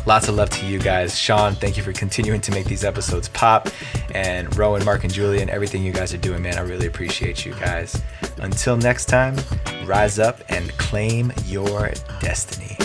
Lots 0.06 0.28
of 0.28 0.34
love 0.34 0.50
to 0.50 0.66
you 0.66 0.78
guys. 0.78 1.18
Sean, 1.18 1.54
thank 1.54 1.76
you 1.76 1.82
for 1.82 1.92
continuing 1.92 2.40
to 2.42 2.50
make 2.52 2.66
these 2.66 2.84
episodes 2.84 3.28
pop. 3.28 3.68
And 4.14 4.54
Rowan, 4.56 4.84
Mark, 4.84 5.04
and 5.04 5.12
Julian, 5.12 5.48
everything 5.48 5.82
you 5.82 5.92
guys 5.92 6.12
are 6.12 6.18
doing, 6.18 6.42
man, 6.42 6.58
I 6.58 6.60
really 6.60 6.86
appreciate 6.86 7.46
you 7.46 7.54
guys. 7.54 8.00
Until 8.38 8.76
next 8.76 9.06
time, 9.06 9.36
rise 9.86 10.18
up 10.18 10.40
and 10.50 10.70
claim 10.76 11.32
your 11.46 11.92
destiny. 12.20 12.76